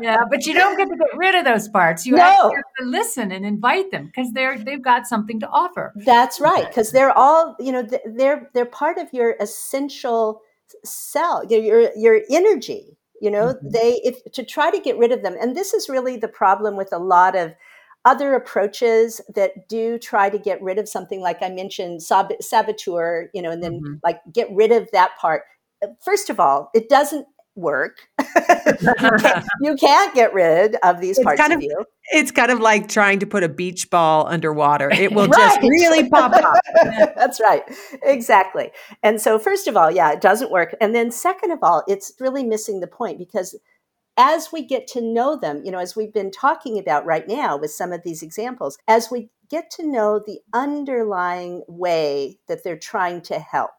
yeah, 0.00 0.24
but 0.28 0.44
you 0.44 0.54
don't 0.54 0.76
get 0.76 0.88
to 0.88 0.96
get 0.96 1.16
rid 1.16 1.34
of 1.36 1.44
those 1.44 1.68
parts. 1.68 2.04
You 2.04 2.16
no. 2.16 2.22
have 2.22 2.50
to 2.80 2.84
listen 2.84 3.30
and 3.30 3.46
invite 3.46 3.90
them 3.92 4.06
because 4.06 4.32
they're 4.32 4.58
they've 4.58 4.82
got 4.82 5.06
something 5.06 5.38
to 5.40 5.48
offer. 5.48 5.92
That's 6.04 6.40
right, 6.40 6.66
because 6.66 6.90
they're 6.90 7.16
all 7.16 7.54
you 7.60 7.72
know 7.72 7.86
they're 8.04 8.50
they're 8.52 8.66
part 8.66 8.98
of 8.98 9.12
your 9.12 9.36
essential 9.40 10.42
cell, 10.84 11.44
your 11.48 11.90
your 11.96 12.22
energy. 12.30 12.98
You 13.22 13.30
know, 13.30 13.54
mm-hmm. 13.54 13.70
they 13.70 14.00
if 14.04 14.22
to 14.32 14.44
try 14.44 14.70
to 14.70 14.80
get 14.80 14.98
rid 14.98 15.12
of 15.12 15.22
them, 15.22 15.36
and 15.40 15.56
this 15.56 15.72
is 15.72 15.88
really 15.88 16.16
the 16.16 16.28
problem 16.28 16.76
with 16.76 16.92
a 16.92 16.98
lot 16.98 17.36
of 17.36 17.54
other 18.06 18.34
approaches 18.34 19.20
that 19.34 19.68
do 19.68 19.98
try 19.98 20.30
to 20.30 20.38
get 20.38 20.62
rid 20.62 20.78
of 20.78 20.88
something 20.88 21.20
like 21.20 21.42
I 21.42 21.50
mentioned 21.50 22.02
sab- 22.02 22.40
saboteur, 22.40 23.28
you 23.34 23.42
know, 23.42 23.50
and 23.50 23.62
then 23.62 23.80
mm-hmm. 23.80 23.94
like 24.04 24.20
get 24.32 24.48
rid 24.52 24.72
of 24.72 24.88
that 24.92 25.10
part. 25.20 25.42
First 26.02 26.30
of 26.30 26.40
all, 26.40 26.70
it 26.72 26.88
doesn't 26.88 27.26
work. 27.56 28.08
you, 28.20 28.24
can't, 29.18 29.46
you, 29.60 29.76
can't, 29.76 30.14
get 30.14 30.32
rid 30.32 30.76
of 30.82 31.00
these 31.00 31.18
it's 31.18 31.24
parts 31.24 31.40
kind 31.40 31.52
of, 31.52 31.58
of, 31.58 31.64
you. 31.64 31.84
It's 32.12 32.30
kind 32.30 32.50
of 32.50 32.60
like 32.60 32.88
trying 32.88 33.18
to 33.20 33.26
put 33.26 33.42
a 33.42 33.48
beach 33.48 33.90
ball 33.90 34.28
underwater. 34.28 34.90
It 34.90 35.12
will 35.12 35.26
right. 35.26 35.38
just 35.38 35.60
really 35.62 36.08
pop 36.08 36.32
up. 36.32 36.54
That's 37.16 37.40
right. 37.40 37.62
Exactly. 38.02 38.70
And 39.02 39.20
so 39.20 39.38
first 39.38 39.66
of 39.66 39.76
all, 39.76 39.90
yeah, 39.90 40.12
it 40.12 40.20
doesn't 40.20 40.50
work. 40.50 40.76
And 40.80 40.94
then 40.94 41.10
second 41.10 41.50
of 41.50 41.58
all, 41.62 41.82
it's 41.88 42.12
really 42.20 42.44
missing 42.44 42.80
the 42.80 42.86
point 42.86 43.18
because 43.18 43.58
as 44.16 44.50
we 44.52 44.62
get 44.62 44.86
to 44.88 45.00
know 45.00 45.36
them, 45.36 45.62
you 45.64 45.70
know, 45.70 45.78
as 45.78 45.94
we've 45.94 46.12
been 46.12 46.30
talking 46.30 46.78
about 46.78 47.04
right 47.04 47.28
now 47.28 47.56
with 47.56 47.70
some 47.70 47.92
of 47.92 48.02
these 48.02 48.22
examples, 48.22 48.78
as 48.88 49.10
we 49.10 49.30
get 49.48 49.70
to 49.72 49.86
know 49.86 50.18
the 50.18 50.40
underlying 50.52 51.62
way 51.68 52.38
that 52.48 52.64
they're 52.64 52.78
trying 52.78 53.20
to 53.22 53.38
help 53.38 53.70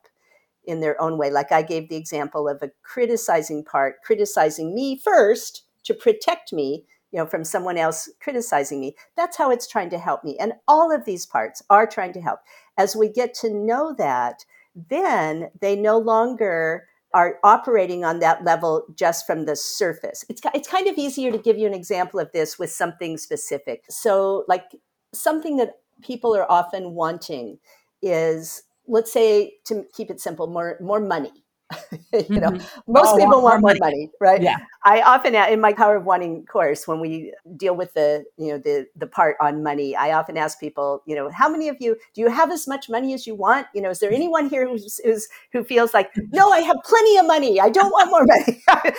in 0.65 0.79
their 0.79 1.01
own 1.01 1.17
way, 1.17 1.31
like 1.31 1.51
I 1.51 1.61
gave 1.61 1.89
the 1.89 1.95
example 1.95 2.47
of 2.47 2.61
a 2.61 2.71
criticizing 2.83 3.63
part, 3.63 4.01
criticizing 4.03 4.75
me 4.75 4.99
first 5.03 5.63
to 5.85 5.93
protect 5.93 6.53
me, 6.53 6.85
you 7.11 7.17
know, 7.17 7.25
from 7.25 7.43
someone 7.43 7.77
else 7.77 8.09
criticizing 8.19 8.79
me. 8.79 8.95
That's 9.15 9.37
how 9.37 9.49
it's 9.49 9.67
trying 9.67 9.89
to 9.91 9.97
help 9.97 10.23
me. 10.23 10.37
And 10.39 10.53
all 10.67 10.91
of 10.91 11.05
these 11.05 11.25
parts 11.25 11.63
are 11.69 11.87
trying 11.87 12.13
to 12.13 12.21
help. 12.21 12.41
As 12.77 12.95
we 12.95 13.09
get 13.09 13.33
to 13.35 13.53
know 13.53 13.95
that, 13.97 14.45
then 14.89 15.49
they 15.61 15.75
no 15.75 15.97
longer 15.97 16.87
are 17.13 17.39
operating 17.43 18.03
on 18.03 18.19
that 18.19 18.43
level 18.43 18.85
just 18.95 19.25
from 19.25 19.45
the 19.45 19.55
surface. 19.55 20.25
It's, 20.29 20.41
it's 20.53 20.67
kind 20.67 20.87
of 20.87 20.97
easier 20.97 21.31
to 21.31 21.37
give 21.37 21.57
you 21.57 21.65
an 21.65 21.73
example 21.73 22.19
of 22.19 22.31
this 22.31 22.59
with 22.59 22.71
something 22.71 23.17
specific. 23.17 23.83
So, 23.89 24.45
like 24.47 24.65
something 25.13 25.57
that 25.57 25.75
people 26.01 26.35
are 26.35 26.49
often 26.51 26.91
wanting 26.91 27.59
is, 28.01 28.63
let's 28.87 29.11
say, 29.11 29.53
to 29.65 29.85
keep 29.93 30.11
it 30.11 30.19
simple, 30.19 30.47
more, 30.47 30.77
more 30.81 30.99
money. 30.99 31.45
you 32.29 32.39
know, 32.39 32.51
mm-hmm. 32.51 32.91
most 32.91 33.09
oh, 33.09 33.17
people 33.17 33.41
want 33.41 33.61
more 33.61 33.75
money. 33.77 33.79
money, 33.79 34.11
right? 34.21 34.41
Yeah. 34.41 34.57
I 34.85 35.01
often 35.01 35.35
in 35.35 35.59
my 35.59 35.73
power 35.73 35.97
of 35.97 36.05
wanting 36.05 36.45
course 36.45 36.87
when 36.87 37.01
we 37.01 37.33
deal 37.57 37.75
with 37.75 37.93
the 37.93 38.23
you 38.37 38.47
know 38.47 38.57
the 38.57 38.87
the 38.95 39.05
part 39.07 39.35
on 39.41 39.63
money, 39.63 39.95
I 39.95 40.13
often 40.13 40.37
ask 40.37 40.59
people, 40.59 41.03
you 41.05 41.13
know, 41.13 41.29
how 41.29 41.49
many 41.49 41.67
of 41.67 41.75
you 41.79 41.97
do 42.13 42.21
you 42.21 42.29
have 42.29 42.51
as 42.51 42.67
much 42.67 42.89
money 42.89 43.13
as 43.13 43.27
you 43.27 43.35
want? 43.35 43.67
You 43.73 43.81
know, 43.81 43.89
is 43.89 43.99
there 43.99 44.11
anyone 44.11 44.47
here 44.47 44.67
who's, 44.67 45.01
who's 45.03 45.27
who 45.51 45.65
feels 45.65 45.93
like, 45.93 46.09
no, 46.31 46.51
I 46.51 46.59
have 46.59 46.77
plenty 46.85 47.17
of 47.17 47.27
money. 47.27 47.59
I 47.59 47.69
don't 47.69 47.91
want 47.91 48.09
more 48.11 48.25
money. 48.25 48.63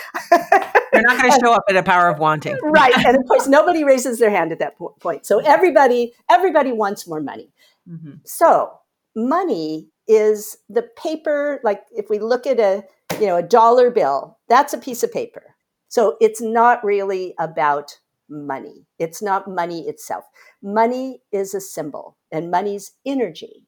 They're 0.91 1.01
not 1.01 1.19
going 1.19 1.31
to 1.31 1.39
show 1.39 1.53
up 1.53 1.63
at 1.69 1.75
a 1.75 1.83
power 1.83 2.07
of 2.07 2.19
wanting, 2.19 2.57
right? 2.61 2.93
And 3.05 3.17
of 3.17 3.23
course, 3.27 3.47
nobody 3.59 3.83
raises 3.83 4.19
their 4.19 4.29
hand 4.29 4.51
at 4.51 4.59
that 4.59 4.77
point. 4.99 5.25
So 5.25 5.39
everybody 5.39 6.13
everybody 6.29 6.71
wants 6.71 7.07
more 7.07 7.21
money. 7.21 7.49
Mm-hmm. 7.89 8.17
So 8.25 8.79
money 9.15 9.87
is 10.09 10.57
the 10.69 10.83
paper 10.97 11.61
like 11.63 11.83
if 11.93 12.09
we 12.09 12.19
look 12.19 12.47
at 12.47 12.59
a 12.59 12.83
you 13.21 13.27
know 13.27 13.37
a 13.37 13.43
dollar 13.43 13.91
bill 13.91 14.39
that's 14.49 14.73
a 14.73 14.79
piece 14.79 15.03
of 15.03 15.13
paper. 15.13 15.55
So 15.89 16.17
it's 16.21 16.41
not 16.41 16.83
really 16.83 17.35
about 17.39 17.97
money. 18.29 18.85
It's 18.99 19.21
not 19.23 19.47
money 19.47 19.87
itself. 19.87 20.25
Money 20.61 21.21
is 21.31 21.53
a 21.55 21.61
symbol 21.61 22.17
and 22.31 22.51
money's 22.51 22.91
energy. 23.05 23.65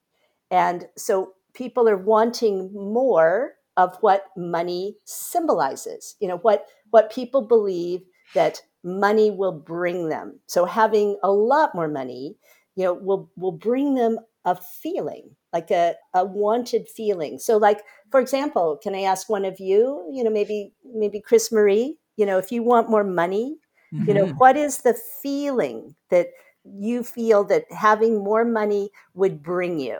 And 0.52 0.88
so 0.98 1.34
people 1.54 1.90
are 1.90 1.98
wanting 1.98 2.72
more 2.74 3.54
of 3.78 3.98
what 4.02 4.26
money 4.38 4.98
symbolizes 5.06 6.16
you 6.20 6.28
know 6.28 6.38
what 6.40 6.66
what 6.92 7.12
people 7.12 7.42
believe 7.48 8.02
that 8.34 8.62
money 8.84 9.32
will 9.32 9.52
bring 9.54 10.10
them. 10.10 10.40
So 10.48 10.66
having 10.66 11.18
a 11.24 11.32
lot 11.32 11.76
more 11.76 11.88
money 11.88 12.38
you 12.76 12.84
know 12.86 12.94
will 12.94 13.32
will 13.38 13.52
bring 13.54 13.96
them 13.96 14.20
a 14.46 14.56
feeling 14.56 15.36
like 15.54 15.72
a, 15.72 15.96
a 16.14 16.26
wanted 16.26 16.88
feeling. 16.88 17.40
So, 17.40 17.58
like, 17.58 17.82
for 18.10 18.20
example, 18.20 18.80
can 18.82 18.96
I 18.96 19.02
ask 19.02 19.30
one 19.30 19.46
of 19.46 19.60
you, 19.60 20.08
you 20.12 20.24
know, 20.24 20.30
maybe, 20.30 20.74
maybe 20.94 21.20
Chris 21.20 21.52
Marie, 21.52 21.98
you 22.18 22.26
know, 22.26 22.38
if 22.38 22.52
you 22.52 22.64
want 22.64 22.90
more 22.90 23.04
money, 23.04 23.58
mm-hmm. 23.94 24.08
you 24.08 24.14
know, 24.14 24.26
mm-hmm. 24.26 24.38
what 24.38 24.58
is 24.58 24.80
the 24.80 24.98
feeling 25.22 25.96
that 26.10 26.28
you 26.64 27.04
feel 27.04 27.44
that 27.46 27.66
having 27.72 28.24
more 28.24 28.46
money 28.46 28.92
would 29.14 29.42
bring 29.42 29.80
you? 29.80 30.00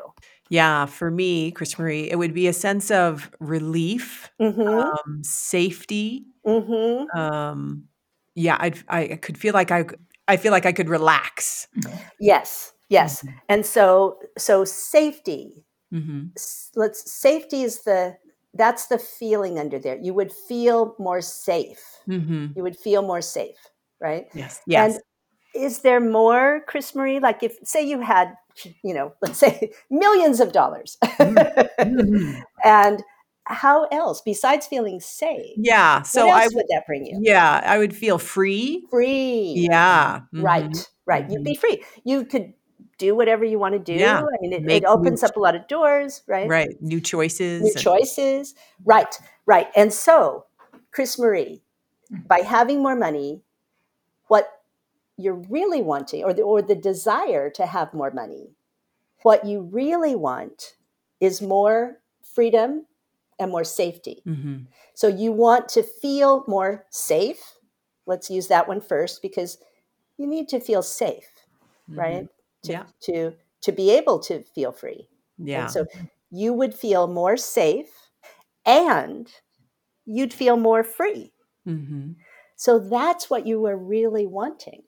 Yeah, 0.50 0.86
for 0.86 1.10
me, 1.10 1.52
Chris 1.52 1.80
Marie, 1.80 2.12
it 2.12 2.18
would 2.18 2.34
be 2.34 2.48
a 2.48 2.54
sense 2.54 2.92
of 2.92 3.32
relief, 3.40 4.30
mm-hmm. 4.40 4.62
um, 4.62 5.24
safety. 5.24 6.26
Mm-hmm. 6.46 7.18
Um, 7.18 7.86
yeah, 8.36 8.58
I'd, 8.60 8.78
I 8.90 9.16
could 9.22 9.38
feel 9.38 9.54
like 9.54 9.72
I, 9.72 9.86
I 10.28 10.38
feel 10.38 10.52
like 10.52 10.66
I 10.66 10.74
could 10.74 10.90
relax. 10.90 11.68
Yes, 12.20 12.74
yes, 12.92 13.22
mm-hmm. 13.24 13.36
and 13.50 13.66
so 13.66 14.20
so 14.38 14.66
safety. 14.66 15.66
Mm-hmm. 15.94 16.28
Let's 16.76 17.12
safety 17.12 17.64
is 17.64 17.84
the 17.84 18.18
that's 18.54 18.88
the 18.88 18.98
feeling 18.98 19.60
under 19.60 19.80
there. 19.80 19.98
You 19.98 20.14
would 20.14 20.32
feel 20.32 20.96
more 21.00 21.22
safe. 21.22 21.82
Mm-hmm. 22.08 22.48
You 22.56 22.64
would 22.64 22.78
feel 22.78 23.02
more 23.02 23.22
safe, 23.22 23.58
right? 24.00 24.28
Yes. 24.34 24.62
Yes. 24.68 24.96
And 24.96 25.04
is 25.64 25.80
there 25.80 26.00
more, 26.00 26.62
Chris 26.68 26.96
Marie? 26.96 27.20
Like 27.20 27.44
if 27.44 27.58
say 27.64 27.86
you 27.86 28.02
had 28.02 28.36
you 28.84 28.94
know, 28.94 29.14
let's 29.22 29.40
say 29.40 29.72
millions 29.90 30.40
of 30.40 30.52
dollars. 30.52 30.98
mm-hmm. 31.04 32.42
and 32.64 33.04
how 33.46 33.86
else 33.86 34.22
besides 34.22 34.68
feeling 34.68 35.00
safe? 35.00 35.56
Yeah. 35.58 36.04
So 36.04 36.30
I 36.30 36.48
would 36.54 36.66
that 36.70 36.84
bring 36.88 37.06
you? 37.06 37.20
Yeah, 37.22 37.62
I 37.66 37.78
would 37.78 37.96
feel 37.96 38.18
free. 38.18 38.86
Free. 38.90 39.68
Yeah. 39.70 40.22
Mm-hmm. 40.34 40.42
Right. 40.42 40.90
Right. 41.06 41.24
Mm-hmm. 41.24 41.34
You'd 41.34 41.44
be 41.44 41.56
free. 41.56 41.84
You 42.04 42.26
could 42.26 42.54
do 43.02 43.16
whatever 43.16 43.44
you 43.44 43.58
want 43.58 43.74
to 43.74 43.80
do. 43.80 43.94
Yeah. 43.94 44.22
I 44.22 44.38
mean, 44.42 44.54
it, 44.54 44.72
it 44.72 44.86
opens 44.86 45.24
up 45.24 45.36
a 45.36 45.40
lot 45.40 45.56
of 45.56 45.68
doors, 45.68 46.22
right? 46.28 46.48
Right. 46.48 46.82
New 46.82 47.02
choices. 47.02 47.62
New 47.62 47.72
and- 47.74 47.82
choices. 47.82 48.54
Right. 48.86 49.14
Right. 49.46 49.68
And 49.76 49.92
so, 49.92 50.46
Chris 50.92 51.18
Marie, 51.18 51.62
mm. 52.14 52.28
by 52.28 52.40
having 52.40 52.82
more 52.82 52.96
money, 52.96 53.42
what 54.28 54.62
you're 55.18 55.42
really 55.50 55.82
wanting 55.82 56.24
or 56.24 56.34
the, 56.34 56.44
or 56.44 56.62
the 56.62 56.76
desire 56.76 57.50
to 57.50 57.66
have 57.66 57.94
more 57.94 58.12
money. 58.12 58.52
What 59.24 59.46
you 59.46 59.62
really 59.62 60.16
want 60.16 60.76
is 61.20 61.42
more 61.42 62.00
freedom 62.24 62.86
and 63.40 63.52
more 63.52 63.64
safety. 63.64 64.22
Mm-hmm. 64.26 64.64
So 64.94 65.08
you 65.08 65.32
want 65.32 65.70
to 65.70 65.84
feel 65.84 66.44
more 66.48 66.86
safe. 66.90 67.58
Let's 68.06 68.30
use 68.30 68.48
that 68.48 68.68
one 68.68 68.82
first 68.82 69.22
because 69.22 69.58
you 70.18 70.28
need 70.28 70.50
to 70.50 70.60
feel 70.60 70.84
safe, 70.84 71.30
mm-hmm. 71.90 72.00
right? 72.00 72.28
To, 72.64 72.72
yeah. 72.72 72.84
to 73.04 73.34
to 73.62 73.72
be 73.72 73.92
able 73.92 74.20
to 74.20 74.44
feel 74.44 74.72
free. 74.72 75.08
Yeah. 75.38 75.64
And 75.64 75.72
so 75.72 75.86
you 76.30 76.54
would 76.54 76.74
feel 76.74 77.08
more 77.08 77.38
safe 77.38 77.90
and 78.66 79.32
you'd 80.06 80.34
feel 80.34 80.58
more 80.58 80.84
free. 80.84 81.34
Mm-hmm. 81.68 82.12
So 82.56 82.80
that's 82.80 83.30
what 83.30 83.48
you 83.48 83.60
were 83.60 83.78
really 83.78 84.26
wanting 84.26 84.84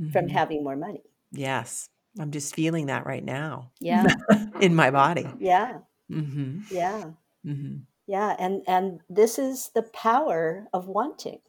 mm-hmm. 0.00 0.10
from 0.10 0.28
having 0.28 0.64
more 0.64 0.76
money. 0.76 1.02
Yes. 1.32 1.88
I'm 2.18 2.30
just 2.30 2.54
feeling 2.54 2.86
that 2.86 3.06
right 3.06 3.24
now. 3.24 3.70
Yeah. 3.80 4.06
in 4.60 4.74
my 4.74 4.90
body. 4.90 5.28
Yeah. 5.38 5.78
Mm-hmm. 6.10 6.74
Yeah. 6.74 7.04
Mm-hmm. 7.46 7.76
Yeah. 8.06 8.36
And 8.38 8.62
and 8.66 9.00
this 9.08 9.38
is 9.38 9.70
the 9.74 9.82
power 9.82 10.66
of 10.72 10.88
wanting. 10.88 11.40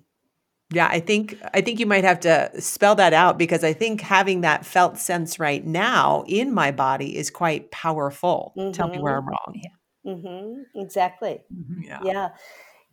Yeah, 0.73 0.88
I 0.89 1.01
think 1.01 1.38
I 1.53 1.62
think 1.62 1.79
you 1.79 1.86
might 1.86 2.03
have 2.05 2.21
to 2.21 2.49
spell 2.62 2.95
that 2.95 3.13
out 3.13 3.38
because 3.38 3.63
I 3.63 3.73
think 3.73 4.01
having 4.01 4.41
that 4.41 4.65
felt 4.65 4.97
sense 4.97 5.38
right 5.38 5.65
now 5.65 6.23
in 6.27 6.53
my 6.53 6.71
body 6.71 7.17
is 7.17 7.29
quite 7.29 7.71
powerful. 7.71 8.53
Mm-hmm. 8.57 8.71
Tell 8.71 8.88
me 8.88 8.99
where 8.99 9.17
I'm 9.17 9.23
mm-hmm. 9.23 9.29
wrong. 9.29 9.62
Yeah. 9.63 10.13
Mm-hmm. 10.13 10.81
Exactly. 10.81 11.41
Mm-hmm. 11.53 11.84
Yeah. 11.84 11.99
Yeah. 12.03 12.29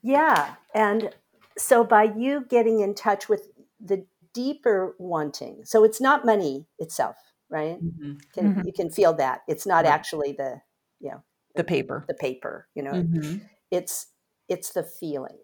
Yeah. 0.02 0.54
And 0.74 1.14
so 1.56 1.84
by 1.84 2.04
you 2.04 2.44
getting 2.48 2.80
in 2.80 2.94
touch 2.94 3.28
with 3.28 3.48
the 3.80 4.04
deeper 4.34 4.94
wanting. 4.98 5.62
So 5.64 5.84
it's 5.84 6.00
not 6.00 6.24
money 6.24 6.66
itself, 6.78 7.16
right? 7.48 7.82
Mm-hmm. 7.82 8.12
Can, 8.34 8.54
mm-hmm. 8.54 8.66
You 8.66 8.72
can 8.72 8.90
feel 8.90 9.14
that. 9.14 9.40
It's 9.48 9.66
not 9.66 9.84
right. 9.84 9.92
actually 9.92 10.32
the, 10.32 10.60
you 11.00 11.10
know, 11.10 11.22
the 11.54 11.64
paper. 11.64 12.04
The 12.08 12.14
paper, 12.14 12.68
you 12.74 12.82
know. 12.82 12.92
Mm-hmm. 12.92 13.38
It's 13.70 14.08
it's 14.48 14.70
the 14.70 14.82
feeling. 14.82 15.38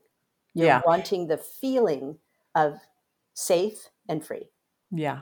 You're 0.54 0.66
yeah. 0.66 0.82
wanting 0.86 1.26
the 1.26 1.38
feeling 1.38 2.18
of 2.54 2.78
safe 3.34 3.88
and 4.08 4.24
free. 4.24 4.48
Yeah. 4.90 5.20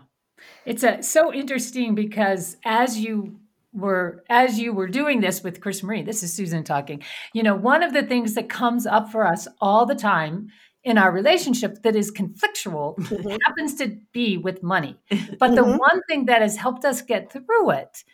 It's 0.67 0.83
a, 0.83 1.03
so 1.03 1.33
interesting 1.33 1.95
because 1.95 2.57
as 2.65 2.99
you 2.99 3.39
were 3.73 4.23
as 4.29 4.59
you 4.59 4.73
were 4.73 4.89
doing 4.89 5.21
this 5.21 5.43
with 5.43 5.61
Chris 5.61 5.83
Marie, 5.83 6.03
this 6.03 6.23
is 6.23 6.33
Susan 6.33 6.63
talking. 6.65 7.03
You 7.33 7.43
know, 7.43 7.55
one 7.55 7.83
of 7.83 7.93
the 7.93 8.03
things 8.03 8.35
that 8.35 8.49
comes 8.49 8.87
up 8.87 9.11
for 9.11 9.27
us 9.27 9.49
all 9.61 9.87
the 9.87 9.95
time 9.95 10.49
in 10.85 10.99
our 10.99 11.13
relationship 11.13 11.83
that 11.83 11.97
is 11.97 12.11
conflictual 12.11 12.97
mm-hmm. 12.99 13.37
happens 13.47 13.77
to 13.77 13.99
be 14.13 14.37
with 14.37 14.63
money. 14.63 14.99
But 15.39 15.53
mm-hmm. 15.53 15.55
the 15.55 15.77
one 15.79 16.01
thing 16.09 16.27
that 16.27 16.43
has 16.43 16.57
helped 16.57 16.85
us 16.85 17.03
get 17.03 17.33
through 17.33 17.71
it 17.71 18.05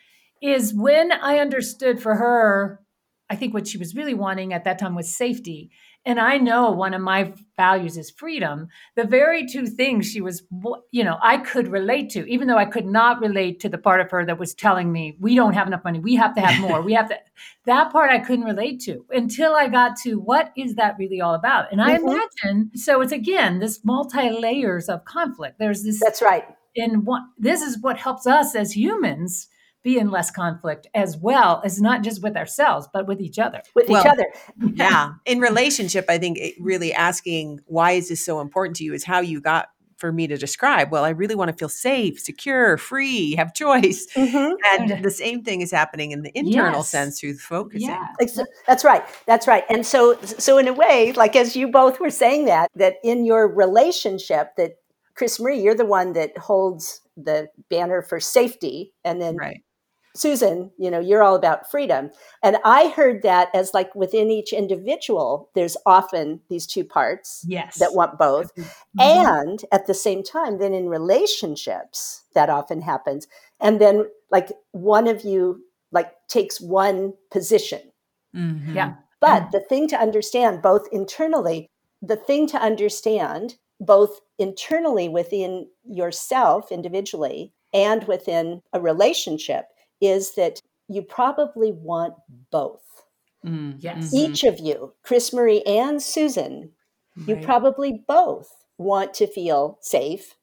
is 0.41 0.73
when 0.73 1.11
I 1.11 1.39
understood 1.39 2.01
for 2.01 2.15
her, 2.15 2.79
I 3.29 3.35
think 3.35 3.53
what 3.53 3.67
she 3.67 3.77
was 3.77 3.95
really 3.95 4.13
wanting 4.13 4.53
at 4.53 4.63
that 4.63 4.79
time 4.79 4.95
was 4.95 5.13
safety 5.13 5.71
and 6.05 6.19
I 6.19 6.37
know 6.37 6.71
one 6.71 6.93
of 6.93 7.01
my 7.01 7.33
values 7.57 7.97
is 7.97 8.09
freedom, 8.09 8.69
the 8.95 9.03
very 9.03 9.45
two 9.45 9.67
things 9.67 10.09
she 10.09 10.21
was, 10.21 10.43
you 10.91 11.03
know, 11.03 11.17
I 11.21 11.37
could 11.37 11.67
relate 11.67 12.09
to, 12.11 12.25
even 12.25 12.47
though 12.47 12.57
I 12.57 12.65
could 12.65 12.85
not 12.85 13.19
relate 13.19 13.59
to 13.61 13.69
the 13.69 13.77
part 13.77 13.99
of 13.99 14.09
her 14.11 14.25
that 14.25 14.39
was 14.39 14.53
telling 14.53 14.91
me, 14.91 15.17
we 15.19 15.35
don't 15.35 15.53
have 15.53 15.67
enough 15.67 15.83
money, 15.83 15.99
we 15.99 16.15
have 16.15 16.33
to 16.35 16.41
have 16.41 16.61
more, 16.67 16.81
we 16.81 16.93
have 16.93 17.09
to, 17.09 17.19
that 17.65 17.91
part 17.91 18.11
I 18.11 18.19
couldn't 18.19 18.45
relate 18.45 18.79
to 18.81 19.05
until 19.11 19.53
I 19.55 19.67
got 19.67 19.97
to 20.03 20.15
what 20.15 20.53
is 20.55 20.75
that 20.75 20.95
really 20.97 21.19
all 21.19 21.35
about? 21.35 21.71
And 21.71 21.81
I 21.81 21.97
mm-hmm. 21.97 22.07
imagine, 22.07 22.71
so 22.75 23.01
it's 23.01 23.11
again, 23.11 23.59
this 23.59 23.83
multi 23.83 24.31
layers 24.31 24.87
of 24.87 25.03
conflict. 25.03 25.59
There's 25.59 25.83
this. 25.83 25.99
That's 25.99 26.21
right. 26.21 26.45
And 26.77 27.05
what, 27.05 27.23
this 27.37 27.61
is 27.61 27.77
what 27.81 27.97
helps 27.97 28.25
us 28.25 28.55
as 28.55 28.71
humans 28.71 29.49
be 29.83 29.97
in 29.97 30.11
less 30.11 30.29
conflict 30.31 30.87
as 30.93 31.17
well 31.17 31.61
as 31.63 31.81
not 31.81 32.03
just 32.03 32.21
with 32.21 32.35
ourselves 32.35 32.87
but 32.93 33.07
with 33.07 33.21
each 33.21 33.39
other 33.39 33.61
with 33.75 33.87
well, 33.87 34.01
each 34.01 34.07
other 34.07 34.25
yeah 34.75 35.13
in 35.25 35.39
relationship 35.39 36.05
i 36.09 36.17
think 36.17 36.39
really 36.59 36.93
asking 36.93 37.59
why 37.65 37.91
is 37.91 38.09
this 38.09 38.23
so 38.23 38.41
important 38.41 38.75
to 38.75 38.83
you 38.83 38.93
is 38.93 39.03
how 39.03 39.19
you 39.19 39.39
got 39.39 39.69
for 39.97 40.11
me 40.11 40.27
to 40.27 40.37
describe 40.37 40.91
well 40.91 41.03
i 41.03 41.09
really 41.09 41.35
want 41.35 41.49
to 41.49 41.55
feel 41.55 41.69
safe 41.69 42.19
secure 42.19 42.77
free 42.77 43.35
have 43.35 43.53
choice 43.53 44.07
mm-hmm. 44.15 44.53
and 44.81 45.03
the 45.03 45.11
same 45.11 45.43
thing 45.43 45.61
is 45.61 45.71
happening 45.71 46.11
in 46.11 46.21
the 46.21 46.37
internal 46.37 46.79
yes. 46.79 46.89
sense 46.89 47.19
through 47.19 47.37
focusing 47.37 47.89
yeah. 47.89 48.07
that's 48.65 48.83
right 48.83 49.03
that's 49.25 49.47
right 49.47 49.63
and 49.69 49.85
so 49.85 50.19
so 50.21 50.57
in 50.57 50.67
a 50.67 50.73
way 50.73 51.11
like 51.13 51.35
as 51.35 51.55
you 51.55 51.67
both 51.67 51.99
were 51.99 52.09
saying 52.09 52.45
that 52.45 52.69
that 52.75 52.95
in 53.03 53.25
your 53.25 53.47
relationship 53.47 54.55
that 54.55 54.77
chris 55.15 55.39
marie 55.39 55.61
you're 55.61 55.75
the 55.75 55.85
one 55.85 56.13
that 56.13 56.37
holds 56.37 57.01
the 57.17 57.49
banner 57.69 58.01
for 58.01 58.19
safety 58.19 58.93
and 59.03 59.21
then 59.21 59.35
right. 59.35 59.61
Susan, 60.15 60.71
you 60.77 60.89
know, 60.89 60.99
you're 60.99 61.23
all 61.23 61.35
about 61.35 61.69
freedom. 61.69 62.09
And 62.41 62.57
I 62.65 62.89
heard 62.89 63.21
that 63.23 63.49
as 63.53 63.73
like 63.73 63.93
within 63.93 64.29
each 64.29 64.51
individual, 64.53 65.49
there's 65.55 65.77
often 65.85 66.41
these 66.49 66.65
two 66.65 66.83
parts 66.83 67.45
yes. 67.47 67.77
that 67.77 67.93
want 67.93 68.17
both. 68.17 68.53
Mm-hmm. 68.55 68.99
And 68.99 69.65
at 69.71 69.87
the 69.87 69.93
same 69.93 70.23
time, 70.23 70.57
then 70.57 70.73
in 70.73 70.89
relationships, 70.89 72.23
that 72.33 72.49
often 72.49 72.81
happens. 72.81 73.27
And 73.59 73.79
then 73.79 74.05
like 74.31 74.51
one 74.71 75.07
of 75.07 75.23
you 75.23 75.63
like 75.91 76.11
takes 76.27 76.59
one 76.59 77.13
position. 77.31 77.81
Mm-hmm. 78.35 78.75
Yeah. 78.75 78.95
But 79.21 79.43
mm-hmm. 79.43 79.51
the 79.51 79.61
thing 79.61 79.87
to 79.89 79.99
understand 79.99 80.61
both 80.61 80.87
internally, 80.91 81.67
the 82.01 82.15
thing 82.15 82.47
to 82.47 82.57
understand 82.57 83.57
both 83.79 84.19
internally 84.37 85.07
within 85.07 85.67
yourself 85.85 86.71
individually 86.71 87.53
and 87.73 88.03
within 88.05 88.61
a 88.73 88.81
relationship 88.81 89.65
is 90.01 90.35
that 90.35 90.61
you 90.87 91.01
probably 91.01 91.71
want 91.71 92.15
both. 92.51 92.83
Mm, 93.45 93.75
yes. 93.79 94.13
Each 94.13 94.43
of 94.43 94.59
you, 94.59 94.93
Chris 95.03 95.31
Marie 95.31 95.61
and 95.63 96.01
Susan, 96.01 96.71
right. 97.15 97.27
you 97.27 97.45
probably 97.45 98.03
both 98.07 98.49
want 98.77 99.13
to 99.15 99.27
feel 99.27 99.77
safe 99.81 100.35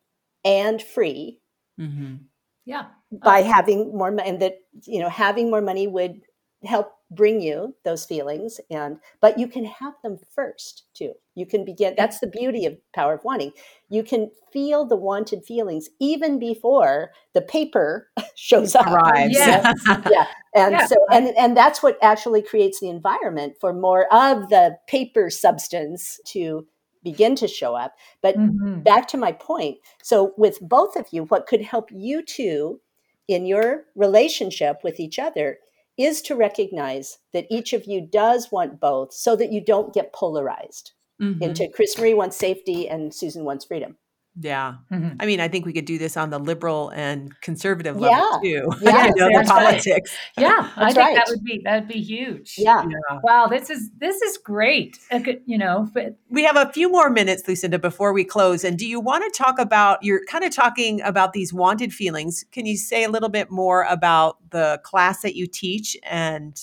and 0.44 0.80
free. 0.80 1.40
Mm-hmm. 1.78 2.16
Yeah. 2.64 2.86
By 3.12 3.42
having 3.42 3.96
more 3.96 4.10
money, 4.10 4.28
and 4.28 4.40
that, 4.40 4.58
you 4.84 5.00
know, 5.00 5.08
having 5.08 5.50
more 5.50 5.60
money 5.60 5.86
would 5.86 6.22
help 6.64 6.92
bring 7.10 7.40
you 7.40 7.74
those 7.84 8.04
feelings 8.04 8.58
and 8.70 8.98
but 9.20 9.38
you 9.38 9.46
can 9.46 9.64
have 9.64 9.94
them 10.02 10.18
first 10.34 10.84
too. 10.94 11.12
You 11.34 11.46
can 11.46 11.64
begin 11.64 11.94
that's 11.96 12.18
the 12.18 12.26
beauty 12.26 12.66
of 12.66 12.76
power 12.94 13.14
of 13.14 13.24
wanting. 13.24 13.52
You 13.88 14.02
can 14.02 14.30
feel 14.52 14.84
the 14.84 14.96
wanted 14.96 15.44
feelings 15.44 15.88
even 16.00 16.38
before 16.38 17.10
the 17.32 17.42
paper 17.42 18.08
shows 18.34 18.74
up. 18.74 18.88
Arrives. 18.88 19.34
Yes. 19.34 19.74
yeah. 19.88 20.26
And 20.54 20.72
yeah. 20.72 20.86
so 20.86 20.96
and 21.12 21.28
and 21.36 21.56
that's 21.56 21.82
what 21.82 21.96
actually 22.02 22.42
creates 22.42 22.80
the 22.80 22.88
environment 22.88 23.54
for 23.60 23.72
more 23.72 24.12
of 24.12 24.48
the 24.48 24.76
paper 24.88 25.30
substance 25.30 26.18
to 26.26 26.66
begin 27.04 27.36
to 27.36 27.46
show 27.46 27.76
up. 27.76 27.94
But 28.20 28.36
mm-hmm. 28.36 28.80
back 28.80 29.06
to 29.08 29.16
my 29.16 29.30
point 29.30 29.78
so 30.02 30.32
with 30.36 30.58
both 30.60 30.96
of 30.96 31.06
you 31.12 31.24
what 31.24 31.46
could 31.46 31.62
help 31.62 31.88
you 31.92 32.22
two 32.22 32.80
in 33.28 33.46
your 33.46 33.84
relationship 33.94 34.80
with 34.82 34.98
each 35.00 35.18
other 35.18 35.58
is 35.98 36.20
to 36.22 36.36
recognize 36.36 37.18
that 37.32 37.46
each 37.50 37.72
of 37.72 37.84
you 37.86 38.00
does 38.00 38.52
want 38.52 38.80
both 38.80 39.12
so 39.12 39.36
that 39.36 39.52
you 39.52 39.60
don't 39.60 39.94
get 39.94 40.12
polarized 40.12 40.92
mm-hmm. 41.20 41.42
into 41.42 41.68
Chris 41.74 41.96
Marie 41.98 42.14
wants 42.14 42.36
safety 42.36 42.88
and 42.88 43.14
Susan 43.14 43.44
wants 43.44 43.64
freedom. 43.64 43.96
Yeah. 44.38 44.76
Mm-hmm. 44.92 45.16
I 45.18 45.26
mean, 45.26 45.40
I 45.40 45.48
think 45.48 45.64
we 45.64 45.72
could 45.72 45.86
do 45.86 45.96
this 45.96 46.16
on 46.16 46.28
the 46.30 46.38
liberal 46.38 46.90
and 46.90 47.32
conservative 47.40 47.96
level 47.96 48.40
yeah. 48.42 48.60
too. 48.60 48.72
Yeah, 48.86 49.06
you 49.06 49.14
know, 49.16 49.40
the 49.40 49.44
politics. 49.48 50.16
Right. 50.36 50.44
Yeah, 50.44 50.70
I 50.76 50.92
think 50.92 50.98
right. 50.98 51.16
that 51.16 51.26
would 51.28 51.42
be 51.42 51.60
that 51.64 51.80
would 51.80 51.88
be 51.88 52.00
huge. 52.00 52.54
Yeah. 52.58 52.84
yeah. 52.84 53.18
Wow, 53.22 53.46
this 53.46 53.70
is 53.70 53.90
this 53.98 54.20
is 54.22 54.36
great. 54.38 54.98
Could, 55.10 55.40
you 55.46 55.58
know, 55.58 55.88
but 55.92 56.16
we 56.28 56.44
have 56.44 56.56
a 56.56 56.70
few 56.72 56.90
more 56.90 57.08
minutes, 57.08 57.48
Lucinda, 57.48 57.78
before 57.78 58.12
we 58.12 58.24
close. 58.24 58.62
And 58.62 58.78
do 58.78 58.86
you 58.86 59.00
want 59.00 59.24
to 59.24 59.42
talk 59.42 59.58
about 59.58 60.02
you're 60.02 60.24
kind 60.26 60.44
of 60.44 60.54
talking 60.54 61.00
about 61.02 61.32
these 61.32 61.52
wanted 61.52 61.92
feelings? 61.92 62.44
Can 62.52 62.66
you 62.66 62.76
say 62.76 63.04
a 63.04 63.10
little 63.10 63.30
bit 63.30 63.50
more 63.50 63.84
about 63.84 64.50
the 64.50 64.80
class 64.84 65.22
that 65.22 65.34
you 65.34 65.46
teach 65.46 65.96
and 66.02 66.60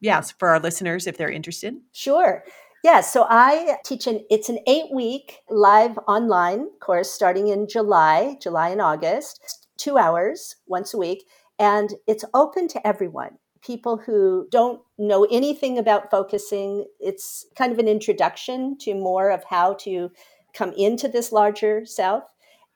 yes, 0.00 0.32
for 0.32 0.48
our 0.50 0.60
listeners 0.60 1.06
if 1.06 1.16
they're 1.16 1.30
interested? 1.30 1.74
Sure. 1.92 2.44
Yeah, 2.84 3.00
so 3.00 3.26
I 3.28 3.78
teach 3.84 4.06
an 4.06 4.24
it's 4.30 4.48
an 4.48 4.60
8-week 4.68 5.40
live 5.50 5.98
online 6.06 6.68
course 6.80 7.10
starting 7.10 7.48
in 7.48 7.66
July, 7.68 8.36
July 8.40 8.68
and 8.68 8.80
August, 8.80 9.66
2 9.78 9.98
hours 9.98 10.56
once 10.66 10.94
a 10.94 10.98
week, 10.98 11.24
and 11.58 11.94
it's 12.06 12.24
open 12.32 12.68
to 12.68 12.86
everyone. 12.86 13.38
People 13.60 13.96
who 13.96 14.46
don't 14.52 14.80
know 14.98 15.24
anything 15.32 15.78
about 15.78 16.10
focusing, 16.10 16.86
it's 17.00 17.46
kind 17.56 17.72
of 17.72 17.80
an 17.80 17.88
introduction 17.88 18.76
to 18.78 18.94
more 18.94 19.30
of 19.30 19.42
how 19.44 19.74
to 19.74 20.10
come 20.54 20.72
into 20.76 21.08
this 21.08 21.32
larger 21.32 21.84
self 21.84 22.24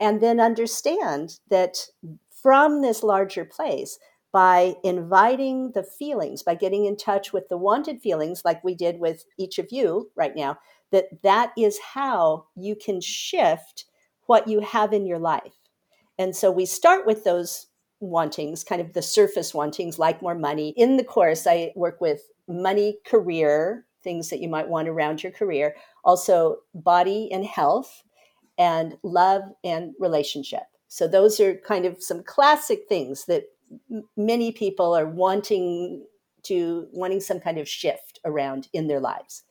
and 0.01 0.21
then 0.21 0.41
understand 0.41 1.39
that 1.51 1.87
from 2.43 2.83
this 2.83 3.03
larger 3.03 3.45
place 3.45 3.99
by 4.33 4.75
inviting 4.85 5.73
the 5.73 5.83
feelings 5.83 6.43
by 6.43 6.55
getting 6.55 6.85
in 6.87 6.97
touch 6.97 7.33
with 7.33 7.49
the 7.49 7.57
wanted 7.57 8.01
feelings 8.01 8.43
like 8.45 8.63
we 8.63 8.75
did 8.75 9.01
with 9.01 9.25
each 9.39 9.59
of 9.59 9.67
you 9.71 10.11
right 10.15 10.37
now 10.37 10.57
that 10.93 11.07
that 11.23 11.53
is 11.57 11.79
how 11.95 12.47
you 12.57 12.77
can 12.77 13.01
shift 13.01 13.87
what 14.27 14.47
you 14.49 14.61
have 14.61 14.93
in 14.93 15.07
your 15.07 15.19
life. 15.19 15.55
And 16.19 16.35
so 16.35 16.51
we 16.51 16.67
start 16.67 17.07
with 17.07 17.25
those 17.25 17.67
wantings 18.01 18.65
kind 18.65 18.81
of 18.81 18.95
the 18.95 19.03
surface 19.03 19.53
wantings 19.53 19.99
like 19.99 20.23
more 20.23 20.35
money. 20.35 20.73
In 20.77 20.97
the 20.97 21.05
course 21.05 21.47
i 21.47 21.73
work 21.77 22.01
with 22.01 22.23
money 22.49 22.99
career 23.05 23.85
things 24.03 24.31
that 24.31 24.41
you 24.41 24.49
might 24.49 24.69
want 24.69 24.89
around 24.89 25.23
your 25.23 25.33
career. 25.33 25.77
Also 26.05 26.59
body 26.75 27.31
and 27.33 27.45
health 27.45 28.03
and 28.59 28.97
love 29.03 29.43
and 29.65 29.93
relationship. 29.99 30.63
So 30.89 31.07
those 31.07 31.39
are 31.41 31.57
kind 31.57 31.85
of 31.85 32.03
some 32.03 32.23
classic 32.23 32.85
things 32.89 33.27
that 33.27 33.45
many 34.17 34.53
people 34.53 34.97
are 34.97 35.07
wanting 35.07 36.07
to 36.43 36.89
wanting 36.93 37.21
some 37.21 37.41
kind 37.41 37.59
of 37.59 37.69
shift 37.69 38.19
around 38.25 38.69
in 38.73 38.89
their 38.89 39.01
lives. 39.01 39.45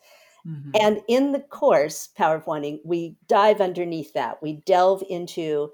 Mm-hmm. 0.48 0.72
And 0.80 1.02
in 1.08 1.32
the 1.32 1.40
course, 1.40 2.08
Power 2.08 2.38
of 2.38 2.48
Wanting, 2.48 2.82
we 2.84 3.16
dive 3.28 3.62
underneath 3.62 4.14
that. 4.14 4.42
We 4.42 4.62
delve 4.66 5.04
into 5.10 5.72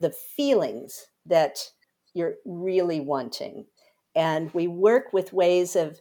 the 0.00 0.10
feelings 0.10 1.06
that 1.26 1.58
you're 2.14 2.34
really 2.44 3.00
wanting. 3.00 3.66
And 4.14 4.52
we 4.54 4.66
work 4.66 5.12
with 5.12 5.32
ways 5.32 5.76
of 5.76 6.00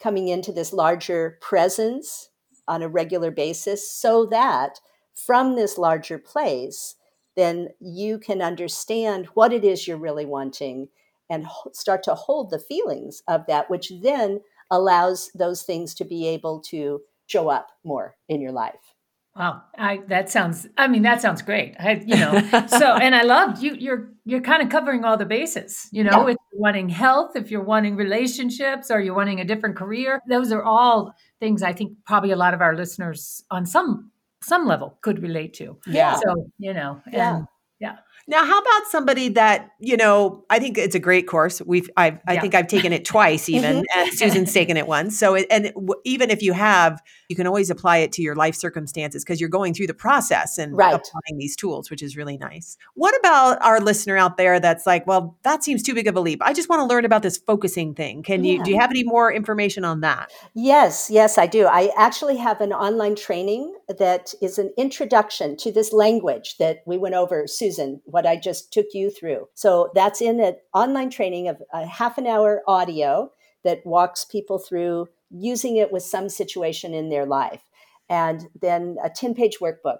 coming 0.00 0.28
into 0.28 0.52
this 0.52 0.72
larger 0.72 1.38
presence 1.40 2.28
on 2.68 2.82
a 2.82 2.88
regular 2.88 3.30
basis 3.30 3.90
so 3.90 4.26
that 4.26 4.80
from 5.14 5.56
this 5.56 5.78
larger 5.78 6.18
place, 6.18 6.94
then 7.34 7.68
you 7.80 8.18
can 8.18 8.42
understand 8.42 9.26
what 9.34 9.52
it 9.52 9.64
is 9.64 9.88
you're 9.88 9.96
really 9.96 10.26
wanting 10.26 10.88
and 11.30 11.46
start 11.72 12.02
to 12.04 12.14
hold 12.14 12.50
the 12.50 12.58
feelings 12.58 13.22
of 13.28 13.46
that, 13.46 13.70
which 13.70 13.92
then 14.02 14.40
allows 14.70 15.30
those 15.34 15.62
things 15.62 15.94
to 15.94 16.04
be 16.04 16.26
able 16.26 16.60
to 16.60 17.00
show 17.26 17.48
up 17.48 17.68
more 17.84 18.16
in 18.28 18.40
your 18.40 18.52
life. 18.52 18.94
Wow, 19.36 19.62
I 19.76 20.00
that 20.08 20.28
sounds. 20.28 20.66
I 20.76 20.88
mean, 20.88 21.02
that 21.02 21.22
sounds 21.22 21.42
great. 21.42 21.76
I, 21.78 22.02
you 22.04 22.16
know, 22.16 22.66
so 22.66 22.94
and 22.94 23.14
I 23.14 23.22
love 23.22 23.62
you. 23.62 23.74
You're 23.74 24.10
you're 24.24 24.40
kind 24.40 24.62
of 24.62 24.68
covering 24.68 25.04
all 25.04 25.16
the 25.16 25.26
bases. 25.26 25.88
You 25.92 26.02
know, 26.02 26.26
yeah. 26.26 26.32
if 26.32 26.36
you're 26.50 26.60
wanting 26.60 26.88
health, 26.88 27.36
if 27.36 27.48
you're 27.48 27.62
wanting 27.62 27.94
relationships, 27.94 28.90
or 28.90 29.00
you're 29.00 29.14
wanting 29.14 29.40
a 29.40 29.44
different 29.44 29.76
career, 29.76 30.20
those 30.28 30.50
are 30.50 30.64
all 30.64 31.14
things 31.38 31.62
I 31.62 31.72
think 31.72 31.92
probably 32.04 32.32
a 32.32 32.36
lot 32.36 32.52
of 32.52 32.60
our 32.60 32.74
listeners 32.74 33.44
on 33.48 33.64
some 33.64 34.10
some 34.42 34.66
level 34.66 34.98
could 35.02 35.22
relate 35.22 35.54
to. 35.54 35.78
Yeah. 35.86 36.16
So 36.16 36.50
you 36.58 36.74
know, 36.74 37.00
and 37.04 37.14
yeah. 37.14 37.40
Yeah. 37.80 37.96
Now, 38.26 38.44
how 38.44 38.58
about 38.58 38.86
somebody 38.90 39.30
that 39.30 39.70
you 39.80 39.96
know? 39.96 40.44
I 40.50 40.58
think 40.58 40.76
it's 40.76 40.94
a 40.94 40.98
great 40.98 41.26
course. 41.26 41.62
We've, 41.62 41.88
I've, 41.96 42.18
I 42.26 42.34
yeah. 42.34 42.40
think 42.42 42.54
I've 42.54 42.66
taken 42.66 42.92
it 42.92 43.06
twice, 43.06 43.48
even, 43.48 43.76
mm-hmm. 43.76 43.98
and 43.98 44.12
Susan's 44.12 44.52
taken 44.52 44.76
it 44.76 44.86
once. 44.86 45.18
So, 45.18 45.34
it, 45.34 45.46
and 45.50 45.72
w- 45.72 45.94
even 46.04 46.30
if 46.30 46.42
you 46.42 46.52
have, 46.52 47.00
you 47.30 47.36
can 47.36 47.46
always 47.46 47.70
apply 47.70 47.98
it 47.98 48.12
to 48.12 48.22
your 48.22 48.34
life 48.34 48.54
circumstances 48.54 49.24
because 49.24 49.40
you're 49.40 49.48
going 49.48 49.72
through 49.72 49.86
the 49.86 49.94
process 49.94 50.58
and 50.58 50.76
right. 50.76 50.92
applying 50.94 51.38
these 51.38 51.56
tools, 51.56 51.88
which 51.88 52.02
is 52.02 52.18
really 52.18 52.36
nice. 52.36 52.76
What 52.94 53.18
about 53.18 53.62
our 53.62 53.80
listener 53.80 54.18
out 54.18 54.36
there 54.36 54.60
that's 54.60 54.86
like, 54.86 55.06
well, 55.06 55.38
that 55.44 55.64
seems 55.64 55.82
too 55.82 55.94
big 55.94 56.06
of 56.06 56.14
a 56.14 56.20
leap. 56.20 56.42
I 56.42 56.52
just 56.52 56.68
want 56.68 56.80
to 56.80 56.86
learn 56.86 57.06
about 57.06 57.22
this 57.22 57.38
focusing 57.38 57.94
thing. 57.94 58.22
Can 58.22 58.44
yeah. 58.44 58.54
you? 58.54 58.64
Do 58.64 58.70
you 58.72 58.78
have 58.78 58.90
any 58.90 59.04
more 59.04 59.32
information 59.32 59.86
on 59.86 60.02
that? 60.02 60.30
Yes, 60.52 61.08
yes, 61.08 61.38
I 61.38 61.46
do. 61.46 61.64
I 61.64 61.92
actually 61.96 62.36
have 62.36 62.60
an 62.60 62.74
online 62.74 63.14
training 63.14 63.74
that 63.96 64.34
is 64.42 64.58
an 64.58 64.72
introduction 64.76 65.56
to 65.56 65.72
this 65.72 65.92
language 65.92 66.56
that 66.58 66.82
we 66.86 66.98
went 66.98 67.14
over, 67.14 67.46
Susan 67.46 68.02
what 68.04 68.26
I 68.26 68.36
just 68.36 68.72
took 68.72 68.86
you 68.92 69.10
through. 69.10 69.48
So 69.54 69.90
that's 69.94 70.20
in 70.20 70.40
an 70.40 70.56
online 70.74 71.10
training 71.10 71.48
of 71.48 71.62
a 71.72 71.86
half 71.86 72.18
an 72.18 72.26
hour 72.26 72.62
audio 72.66 73.32
that 73.64 73.84
walks 73.86 74.24
people 74.24 74.58
through 74.58 75.08
using 75.30 75.76
it 75.76 75.90
with 75.90 76.02
some 76.02 76.28
situation 76.28 76.94
in 76.94 77.08
their 77.08 77.26
life. 77.26 77.62
And 78.10 78.48
then 78.60 78.96
a 79.02 79.10
10 79.10 79.34
page 79.34 79.58
workbook 79.60 79.98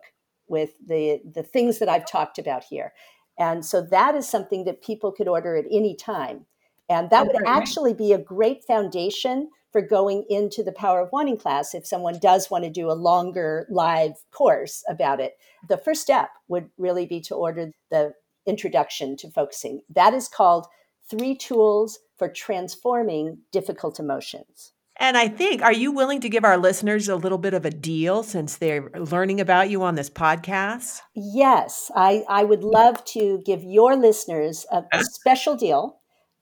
with 0.48 0.70
the, 0.86 1.20
the 1.34 1.42
things 1.42 1.78
that 1.78 1.88
I've 1.88 2.06
talked 2.06 2.38
about 2.38 2.64
here. 2.64 2.92
And 3.38 3.64
so 3.64 3.80
that 3.82 4.14
is 4.14 4.28
something 4.28 4.64
that 4.64 4.82
people 4.82 5.12
could 5.12 5.28
order 5.28 5.56
at 5.56 5.66
any 5.70 5.94
time. 5.94 6.46
And 6.88 7.10
that 7.10 7.26
would 7.26 7.36
actually 7.46 7.94
be 7.94 8.12
a 8.12 8.18
great 8.18 8.64
foundation 8.64 9.50
for 9.72 9.82
going 9.82 10.24
into 10.28 10.62
the 10.62 10.72
Power 10.72 11.00
of 11.00 11.12
Wanting 11.12 11.36
class 11.36 11.74
if 11.74 11.86
someone 11.86 12.18
does 12.18 12.50
want 12.50 12.64
to 12.64 12.70
do 12.70 12.90
a 12.90 12.92
longer 12.92 13.66
live 13.70 14.12
course 14.30 14.82
about 14.88 15.20
it. 15.20 15.38
The 15.68 15.76
first 15.76 16.02
step 16.02 16.30
would 16.48 16.70
really 16.78 17.06
be 17.06 17.20
to 17.22 17.34
order 17.34 17.70
the 17.90 18.14
introduction 18.46 19.16
to 19.18 19.30
focusing. 19.30 19.82
That 19.90 20.14
is 20.14 20.28
called 20.28 20.66
Three 21.08 21.34
Tools 21.34 21.98
for 22.16 22.28
Transforming 22.28 23.38
Difficult 23.52 24.00
Emotions. 24.00 24.72
And 25.00 25.16
I 25.16 25.28
think, 25.28 25.62
are 25.62 25.72
you 25.72 25.92
willing 25.92 26.20
to 26.22 26.28
give 26.28 26.44
our 26.44 26.58
listeners 26.58 27.08
a 27.08 27.14
little 27.14 27.38
bit 27.38 27.54
of 27.54 27.64
a 27.64 27.70
deal 27.70 28.24
since 28.24 28.56
they're 28.56 28.90
learning 28.90 29.40
about 29.40 29.70
you 29.70 29.82
on 29.84 29.94
this 29.94 30.10
podcast? 30.10 31.00
Yes, 31.14 31.88
I, 31.94 32.24
I 32.28 32.42
would 32.42 32.64
love 32.64 33.04
to 33.06 33.40
give 33.46 33.62
your 33.62 33.94
listeners 33.94 34.66
a, 34.72 34.82
a 34.92 35.04
special 35.04 35.54
deal 35.54 35.97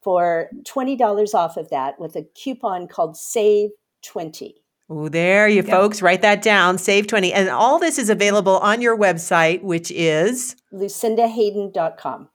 for 0.07 0.49
$20 0.62 1.35
off 1.35 1.57
of 1.57 1.69
that 1.71 1.99
with 1.99 2.14
a 2.14 2.23
coupon 2.23 2.87
called 2.87 3.16
Save 3.16 3.71
20. 4.03 4.55
Oh, 4.88 5.09
there 5.09 5.49
you 5.49 5.64
folks, 5.64 6.01
write 6.01 6.23
that 6.23 6.42
down. 6.42 6.79
Save 6.79 7.09
20. 7.09 7.33
And 7.33 7.49
all 7.49 7.81
this 7.81 7.99
is 7.99 8.09
available 8.09 8.59
on 8.59 8.81
your 8.81 8.97
website, 8.97 9.64
which 9.64 9.90
is 9.90 10.55
lucindahayden.com. 10.73 12.29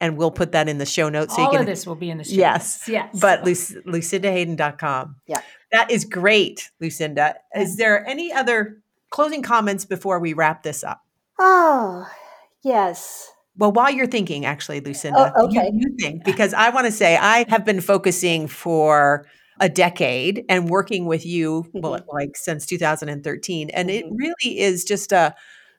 And 0.00 0.16
we'll 0.16 0.30
put 0.30 0.52
that 0.52 0.68
in 0.68 0.78
the 0.78 0.86
show 0.86 1.08
notes. 1.08 1.34
So 1.34 1.42
all 1.42 1.48
you 1.48 1.58
can, 1.58 1.60
of 1.62 1.66
this 1.66 1.84
will 1.84 1.96
be 1.96 2.10
in 2.10 2.18
the 2.18 2.22
show 2.22 2.36
yes, 2.36 2.86
notes. 2.86 2.88
Yes. 2.90 3.18
But 3.20 3.42
Luc- 3.42 3.84
lucindahayden.com. 3.86 5.16
Yeah. 5.26 5.40
That 5.72 5.90
is 5.90 6.04
great, 6.04 6.70
Lucinda. 6.80 7.34
Is 7.56 7.76
there 7.76 8.06
any 8.06 8.32
other 8.32 8.80
closing 9.10 9.42
comments 9.42 9.84
before 9.84 10.20
we 10.20 10.32
wrap 10.32 10.62
this 10.62 10.84
up? 10.84 11.02
Oh, 11.40 12.08
yes. 12.62 13.32
Well, 13.58 13.72
while 13.72 13.90
you're 13.90 14.06
thinking, 14.06 14.44
actually, 14.44 14.80
Lucinda, 14.80 15.32
oh, 15.36 15.46
okay. 15.46 15.70
you, 15.72 15.80
you 15.88 15.96
think, 15.98 16.24
because 16.24 16.52
I 16.52 16.70
want 16.70 16.86
to 16.86 16.92
say 16.92 17.16
I 17.16 17.46
have 17.48 17.64
been 17.64 17.80
focusing 17.80 18.48
for 18.48 19.26
a 19.60 19.68
decade 19.68 20.44
and 20.48 20.68
working 20.68 21.06
with 21.06 21.24
you, 21.24 21.64
mm-hmm. 21.68 21.80
well, 21.80 21.98
like 22.12 22.36
since 22.36 22.66
2013. 22.66 23.70
And 23.70 23.88
mm-hmm. 23.88 23.96
it 23.96 24.04
really 24.14 24.58
is 24.58 24.84
just 24.84 25.12
a, 25.12 25.34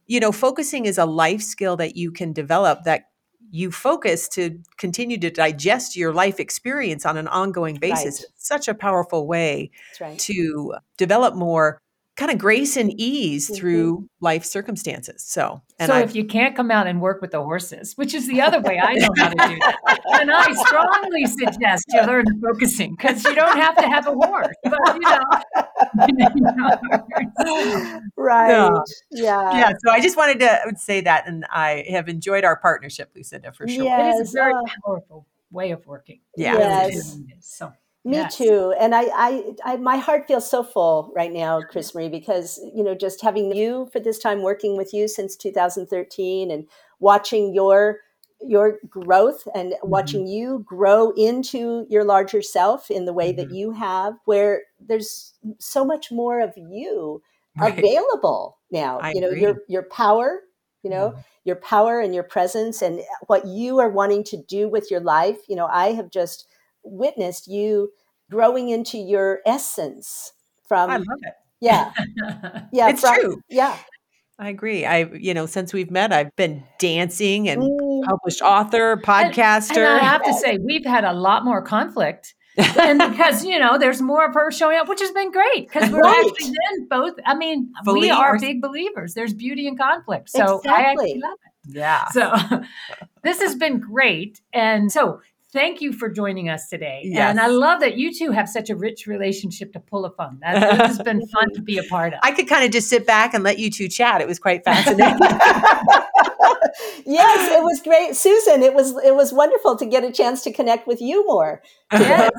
you 0.07 0.19
know, 0.19 0.31
focusing 0.31 0.85
is 0.85 0.97
a 0.97 1.05
life 1.05 1.41
skill 1.41 1.77
that 1.77 1.95
you 1.95 2.11
can 2.11 2.33
develop 2.33 2.83
that 2.85 3.09
you 3.49 3.71
focus 3.71 4.27
to 4.27 4.59
continue 4.77 5.17
to 5.17 5.29
digest 5.29 5.95
your 5.95 6.13
life 6.13 6.39
experience 6.39 7.05
on 7.05 7.17
an 7.17 7.27
ongoing 7.27 7.75
basis. 7.75 8.21
Right. 8.21 8.27
such 8.35 8.67
a 8.67 8.73
powerful 8.73 9.27
way 9.27 9.71
right. 10.01 10.19
to 10.19 10.75
develop 10.97 11.35
more 11.35 11.81
kind 12.17 12.31
of 12.31 12.39
grace 12.39 12.75
and 12.75 12.91
ease 12.99 13.45
mm-hmm. 13.45 13.55
through 13.55 14.09
life 14.19 14.43
circumstances. 14.43 15.23
So, 15.23 15.61
so 15.79 15.93
I've, 15.93 16.09
if 16.09 16.15
you 16.15 16.25
can't 16.25 16.55
come 16.55 16.71
out 16.71 16.87
and 16.87 16.99
work 16.99 17.21
with 17.21 17.29
the 17.31 17.41
horses, 17.41 17.93
which 17.95 18.15
is 18.15 18.27
the 18.27 18.41
other 18.41 18.59
way 18.59 18.79
I 18.79 18.95
know 18.95 19.09
how 19.17 19.29
to 19.29 19.35
do 19.35 19.59
that, 19.59 19.99
and 20.13 20.31
I 20.31 20.51
strongly 20.53 21.25
suggest 21.27 21.85
you 21.89 22.01
learn 22.01 22.25
focusing 22.41 22.95
because 22.97 23.23
you 23.23 23.35
don't 23.35 23.57
have 23.57 23.75
to 23.77 23.83
have 23.83 24.07
a 24.07 24.13
horse, 24.13 24.55
but 24.63 24.79
you 24.95 25.01
know, 26.41 27.99
right? 28.17 28.49
Yeah. 28.49 28.71
yeah, 29.11 29.57
yeah. 29.59 29.71
So 29.85 29.91
I 29.91 30.01
just 30.01 30.17
wanted 30.17 30.39
to 30.39 30.73
say 30.75 31.01
that, 31.01 31.27
and 31.27 31.45
I 31.51 31.85
have 31.89 32.09
enjoyed 32.09 32.43
our 32.43 32.59
partnership, 32.59 33.11
Lucinda, 33.15 33.51
for 33.53 33.67
sure. 33.67 33.83
Yes. 33.83 34.19
It 34.19 34.23
is 34.23 34.33
a 34.33 34.37
very 34.37 34.53
powerful 34.83 35.27
way 35.51 35.69
of 35.71 35.85
working. 35.85 36.21
Yeah. 36.35 36.57
Yes. 36.57 37.19
So. 37.41 37.71
Me 38.07 38.15
yes. 38.15 38.37
too. 38.37 38.73
And 38.79 38.95
I, 38.95 39.01
I, 39.13 39.43
I, 39.65 39.75
my 39.75 39.97
heart 39.97 40.27
feels 40.27 40.49
so 40.49 40.63
full 40.63 41.11
right 41.13 41.33
now, 41.33 41.59
Chris 41.61 41.93
Marie, 41.93 42.07
because, 42.07 42.57
you 42.73 42.81
know, 42.81 42.95
just 42.95 43.21
having 43.21 43.53
you 43.53 43.89
for 43.91 43.99
this 43.99 44.17
time 44.17 44.43
working 44.43 44.77
with 44.77 44.93
you 44.93 45.09
since 45.09 45.35
2013 45.35 46.49
and 46.49 46.69
watching 47.01 47.53
your, 47.53 47.99
your 48.39 48.79
growth 48.87 49.45
and 49.53 49.73
mm-hmm. 49.73 49.89
watching 49.89 50.25
you 50.25 50.63
grow 50.65 51.11
into 51.17 51.85
your 51.89 52.05
larger 52.05 52.41
self 52.41 52.89
in 52.89 53.03
the 53.03 53.11
way 53.11 53.33
mm-hmm. 53.33 53.49
that 53.49 53.53
you 53.53 53.71
have, 53.71 54.13
where 54.23 54.61
there's 54.79 55.33
so 55.59 55.83
much 55.83 56.09
more 56.09 56.39
of 56.39 56.53
you 56.55 57.21
right. 57.59 57.77
available 57.77 58.57
now. 58.71 58.99
I 58.99 59.11
you 59.11 59.19
know, 59.19 59.27
agree. 59.27 59.41
your, 59.41 59.57
your 59.67 59.83
power, 59.83 60.43
you 60.81 60.89
know, 60.89 61.09
mm-hmm. 61.09 61.19
your 61.43 61.57
power 61.57 61.99
and 61.99 62.15
your 62.15 62.23
presence 62.23 62.81
and 62.81 63.01
what 63.25 63.45
you 63.45 63.79
are 63.79 63.89
wanting 63.89 64.23
to 64.23 64.37
do 64.37 64.69
with 64.69 64.89
your 64.89 65.01
life. 65.01 65.39
You 65.49 65.57
know, 65.57 65.67
I 65.67 65.91
have 65.91 66.09
just, 66.09 66.47
witnessed 66.91 67.47
you 67.47 67.91
growing 68.29 68.69
into 68.69 68.97
your 68.97 69.39
essence 69.45 70.33
from 70.67 70.89
I 70.89 70.97
love 70.97 71.19
it. 71.21 71.33
Yeah. 71.59 71.91
Yeah. 72.71 72.89
it's 72.89 73.01
from, 73.01 73.15
true. 73.15 73.41
Yeah. 73.49 73.77
I 74.39 74.49
agree. 74.49 74.85
I, 74.85 75.05
you 75.13 75.33
know, 75.33 75.47
since 75.47 75.73
we've 75.73 75.89
met, 75.89 76.13
I've 76.13 76.35
been 76.35 76.63
dancing 76.77 77.49
and 77.49 77.63
mm. 77.63 78.03
published 78.03 78.41
author, 78.41 78.97
podcaster. 78.97 79.77
And, 79.77 79.85
and 79.85 80.01
I 80.01 80.03
have 80.03 80.23
to 80.23 80.33
say, 80.33 80.59
we've 80.59 80.85
had 80.85 81.03
a 81.03 81.13
lot 81.13 81.43
more 81.43 81.61
conflict. 81.61 82.35
and 82.79 82.97
because 83.11 83.45
you 83.45 83.59
know 83.59 83.77
there's 83.77 84.01
more 84.01 84.25
of 84.25 84.33
her 84.33 84.49
showing 84.49 84.79
up 84.79 84.87
which 84.87 84.99
has 84.99 85.11
been 85.11 85.31
great 85.31 85.67
because 85.67 85.91
we're 85.91 85.99
right. 85.99 86.25
actually 86.25 86.47
then 86.47 86.87
both 86.89 87.13
i 87.23 87.35
mean 87.35 87.71
Fully 87.85 87.99
we 87.99 88.09
are 88.09 88.39
big 88.39 88.63
believers 88.63 89.13
there's 89.13 89.31
beauty 89.31 89.67
in 89.67 89.77
conflict 89.77 90.27
so 90.27 90.57
exactly. 90.57 90.71
i 90.71 90.89
actually 90.89 91.19
love 91.19 91.37
it 91.45 91.75
yeah 91.75 92.07
so 92.09 92.33
this 93.23 93.39
has 93.41 93.53
been 93.53 93.79
great 93.79 94.41
and 94.53 94.91
so 94.91 95.21
thank 95.57 95.81
you 95.81 95.91
for 95.91 96.09
joining 96.09 96.49
us 96.49 96.69
today. 96.69 97.01
Yes. 97.03 97.29
And 97.29 97.39
I 97.39 97.47
love 97.47 97.79
that 97.79 97.97
you 97.97 98.13
two 98.13 98.31
have 98.31 98.47
such 98.47 98.69
a 98.69 98.75
rich 98.75 99.07
relationship 99.07 99.73
to 99.73 99.79
pull 99.79 100.05
upon. 100.05 100.39
That 100.41 100.79
has 100.79 100.99
been 101.03 101.25
fun 101.27 101.53
to 101.55 101.61
be 101.61 101.77
a 101.77 101.83
part 101.83 102.13
of. 102.13 102.19
I 102.21 102.31
could 102.31 102.47
kind 102.47 102.63
of 102.63 102.71
just 102.71 102.89
sit 102.89 103.07
back 103.07 103.33
and 103.33 103.43
let 103.43 103.57
you 103.57 103.71
two 103.71 103.87
chat. 103.87 104.21
It 104.21 104.27
was 104.27 104.37
quite 104.37 104.63
fascinating. 104.63 105.17
yes, 107.05 107.51
it 107.51 107.63
was 107.63 107.81
great. 107.83 108.15
Susan, 108.15 108.61
it 108.61 108.73
was 108.73 108.95
it 109.03 109.15
was 109.15 109.33
wonderful 109.33 109.75
to 109.77 109.85
get 109.85 110.03
a 110.03 110.11
chance 110.11 110.43
to 110.43 110.53
connect 110.53 110.87
with 110.87 111.01
you 111.01 111.25
more. 111.25 111.61
Yes. 111.91 112.31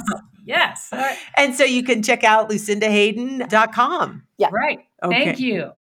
yes. 0.45 0.93
And 1.37 1.55
so 1.55 1.65
you 1.65 1.83
can 1.83 2.03
check 2.03 2.23
out 2.23 2.49
lucindahayden.com. 2.49 4.23
Yeah. 4.39 4.51
Right. 4.53 4.81
Okay. 5.03 5.25
Thank 5.25 5.41
you 5.41 5.73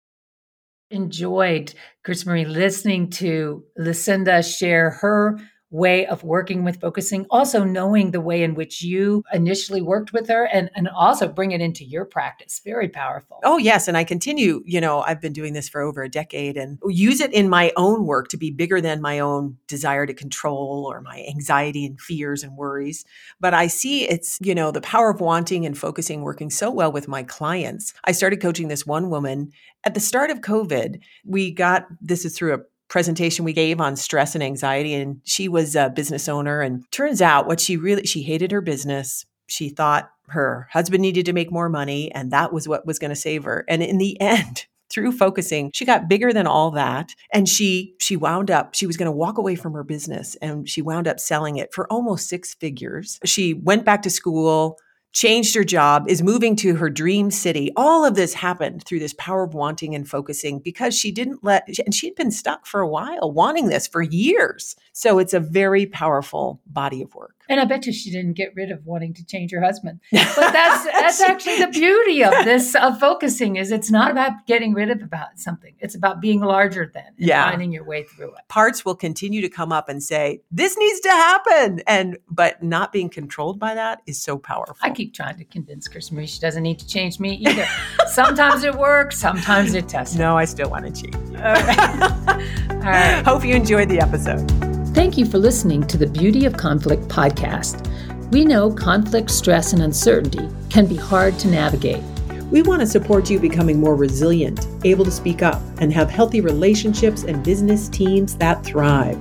enjoyed 0.89 1.73
Chris 2.05 2.25
Marie 2.25 2.45
listening 2.45 3.09
to 3.09 3.61
Lucinda 3.77 4.41
share 4.41 4.91
her 4.91 5.37
way 5.69 6.05
of 6.05 6.23
working 6.23 6.63
with 6.63 6.79
focusing, 6.79 7.25
also 7.29 7.63
knowing 7.63 8.11
the 8.11 8.21
way 8.21 8.43
in 8.43 8.55
which 8.55 8.81
you 8.81 9.23
initially 9.33 9.81
worked 9.81 10.13
with 10.13 10.27
her 10.29 10.45
and, 10.45 10.69
and 10.75 10.87
also 10.87 11.27
bring 11.27 11.51
it 11.51 11.61
into 11.61 11.83
your 11.83 12.05
practice. 12.05 12.61
Very 12.63 12.87
powerful. 12.87 13.39
Oh, 13.43 13.57
yes. 13.57 13.87
And 13.87 13.97
I 13.97 14.03
continue, 14.03 14.63
you 14.65 14.79
know, 14.79 15.01
I've 15.01 15.19
been 15.19 15.33
doing 15.33 15.53
this 15.53 15.67
for 15.67 15.81
over 15.81 16.03
a 16.03 16.09
decade 16.09 16.55
and 16.55 16.79
use 16.87 17.19
it 17.19 17.33
in 17.33 17.49
my 17.49 17.73
own 17.75 18.05
work 18.05 18.29
to 18.29 18.37
be 18.37 18.49
bigger 18.49 18.79
than 18.79 19.01
my 19.01 19.19
own 19.19 19.57
desire 19.67 20.05
to 20.05 20.13
control 20.13 20.87
or 20.89 21.01
my 21.01 21.25
anxiety 21.27 21.85
and 21.85 21.99
fears 21.99 22.43
and 22.43 22.55
worries. 22.55 23.03
But 23.39 23.53
I 23.53 23.67
see 23.67 24.07
it's, 24.07 24.37
you 24.41 24.55
know, 24.55 24.71
the 24.71 24.81
power 24.81 25.09
of 25.09 25.19
wanting 25.19 25.65
and 25.65 25.77
focusing 25.77 26.21
working 26.21 26.49
so 26.49 26.71
well 26.71 26.91
with 26.91 27.07
my 27.07 27.23
clients. 27.23 27.93
I 28.05 28.13
started 28.13 28.41
coaching 28.41 28.69
this 28.69 28.85
one 28.85 29.09
woman 29.09 29.51
at 29.83 29.93
the 29.93 29.99
start 29.99 30.29
of 30.29 30.41
COVID. 30.41 30.99
We 31.25 31.51
got 31.51 31.87
this 32.01 32.23
is 32.23 32.37
through 32.37 32.53
a 32.53 32.59
presentation 32.89 33.45
we 33.45 33.53
gave 33.53 33.81
on 33.81 33.95
stress 33.95 34.35
and 34.35 34.43
anxiety 34.43 34.93
and 34.93 35.21
she 35.23 35.47
was 35.47 35.75
a 35.75 35.89
business 35.89 36.29
owner 36.29 36.61
and 36.61 36.83
turns 36.91 37.21
out 37.21 37.47
what 37.47 37.59
she 37.59 37.77
really 37.77 38.05
she 38.05 38.23
hated 38.23 38.51
her 38.51 38.61
business. 38.61 39.25
She 39.47 39.69
thought 39.69 40.09
her 40.29 40.67
husband 40.71 41.01
needed 41.01 41.25
to 41.25 41.33
make 41.33 41.51
more 41.51 41.69
money 41.69 42.11
and 42.11 42.31
that 42.31 42.53
was 42.53 42.67
what 42.67 42.85
was 42.85 42.99
going 42.99 43.09
to 43.09 43.15
save 43.15 43.43
her. 43.43 43.65
And 43.67 43.83
in 43.83 43.97
the 43.97 44.19
end 44.21 44.65
through 44.89 45.11
focusing 45.11 45.69
she 45.73 45.83
got 45.83 46.07
bigger 46.07 46.31
than 46.31 46.47
all 46.47 46.71
that 46.71 47.13
and 47.33 47.49
she 47.49 47.93
she 47.99 48.15
wound 48.15 48.49
up 48.49 48.73
she 48.73 48.87
was 48.87 48.95
going 48.95 49.05
to 49.05 49.11
walk 49.11 49.37
away 49.37 49.53
from 49.53 49.73
her 49.73 49.83
business 49.83 50.35
and 50.41 50.69
she 50.69 50.81
wound 50.81 51.09
up 51.09 51.19
selling 51.19 51.57
it 51.57 51.73
for 51.73 51.91
almost 51.91 52.29
six 52.29 52.53
figures. 52.53 53.19
She 53.25 53.53
went 53.53 53.83
back 53.83 54.01
to 54.03 54.09
school 54.09 54.77
changed 55.13 55.55
her 55.55 55.63
job, 55.63 56.05
is 56.07 56.21
moving 56.21 56.55
to 56.57 56.75
her 56.75 56.89
dream 56.89 57.31
city. 57.31 57.71
All 57.75 58.05
of 58.05 58.15
this 58.15 58.33
happened 58.33 58.83
through 58.83 58.99
this 58.99 59.15
power 59.17 59.43
of 59.43 59.53
wanting 59.53 59.95
and 59.95 60.07
focusing 60.07 60.59
because 60.59 60.97
she 60.97 61.11
didn't 61.11 61.43
let, 61.43 61.67
and 61.83 61.93
she'd 61.93 62.15
been 62.15 62.31
stuck 62.31 62.65
for 62.65 62.81
a 62.81 62.87
while 62.87 63.31
wanting 63.31 63.67
this 63.67 63.87
for 63.87 64.01
years. 64.01 64.75
So 64.93 65.19
it's 65.19 65.33
a 65.33 65.39
very 65.39 65.85
powerful 65.85 66.61
body 66.67 67.01
of 67.01 67.15
work. 67.15 67.36
And 67.49 67.59
I 67.59 67.65
bet 67.65 67.85
you 67.85 67.93
she 67.93 68.11
didn't 68.11 68.33
get 68.33 68.53
rid 68.55 68.71
of 68.71 68.85
wanting 68.85 69.13
to 69.15 69.25
change 69.25 69.51
her 69.51 69.61
husband. 69.61 69.99
But 70.37 70.51
that's 70.51 70.85
that's 70.85 71.21
actually 71.21 71.59
the 71.59 71.67
beauty 71.67 72.23
of 72.23 72.31
this 72.45 72.75
of 72.75 72.99
focusing 72.99 73.55
is 73.55 73.71
it's 73.71 73.89
not 73.89 74.11
about 74.11 74.45
getting 74.45 74.73
rid 74.73 74.91
of 74.91 75.01
about 75.01 75.39
something. 75.39 75.73
It's 75.79 75.95
about 75.95 76.21
being 76.21 76.41
larger 76.41 76.91
than 76.93 77.05
and 77.05 77.27
yeah. 77.27 77.49
finding 77.49 77.71
your 77.71 77.83
way 77.85 78.03
through 78.03 78.29
it. 78.35 78.41
Parts 78.49 78.85
will 78.85 78.95
continue 78.95 79.41
to 79.41 79.49
come 79.49 79.71
up 79.71 79.89
and 79.89 80.03
say, 80.03 80.41
This 80.51 80.77
needs 80.77 80.99
to 81.01 81.09
happen. 81.09 81.81
And 81.87 82.17
but 82.29 82.61
not 82.61 82.91
being 82.91 83.09
controlled 83.09 83.59
by 83.59 83.73
that 83.73 84.01
is 84.05 84.21
so 84.21 84.37
powerful. 84.37 84.75
I 84.81 84.91
keep 84.91 85.13
trying 85.13 85.37
to 85.37 85.45
convince 85.45 85.87
Chris 85.87 86.11
Marie 86.11 86.27
she 86.27 86.39
doesn't 86.39 86.63
need 86.63 86.79
to 86.79 86.87
change 86.87 87.19
me 87.19 87.35
either. 87.35 87.65
sometimes 88.07 88.63
it 88.63 88.75
works, 88.75 89.17
sometimes 89.17 89.73
it 89.73 89.87
doesn't. 89.89 90.19
No, 90.19 90.37
I 90.37 90.45
still 90.45 90.69
want 90.69 90.93
to 90.93 91.01
change. 91.01 91.15
All 91.15 91.53
right. 91.53 92.29
All 92.69 92.77
right. 92.77 93.25
Hope 93.25 93.43
you 93.43 93.55
enjoyed 93.55 93.89
the 93.89 93.99
episode. 93.99 94.76
Thank 94.97 95.13
you 95.15 95.27
for 95.27 95.37
listening 95.37 95.85
to 95.85 95.95
the 95.95 96.07
Beauty 96.07 96.45
of 96.45 96.57
Conflict 96.57 97.07
podcast. 97.07 97.85
We 98.31 98.43
know 98.43 98.71
conflict, 98.71 99.29
stress, 99.29 99.73
and 99.73 99.83
uncertainty 99.83 100.49
can 100.71 100.87
be 100.87 100.95
hard 100.95 101.37
to 101.37 101.47
navigate. 101.47 102.01
We 102.49 102.63
want 102.63 102.79
to 102.79 102.87
support 102.87 103.29
you 103.29 103.39
becoming 103.39 103.79
more 103.79 103.95
resilient, 103.95 104.65
able 104.85 105.05
to 105.05 105.11
speak 105.11 105.43
up, 105.43 105.61
and 105.79 105.93
have 105.93 106.09
healthy 106.09 106.41
relationships 106.41 107.25
and 107.25 107.43
business 107.43 107.89
teams 107.89 108.37
that 108.37 108.65
thrive. 108.65 109.19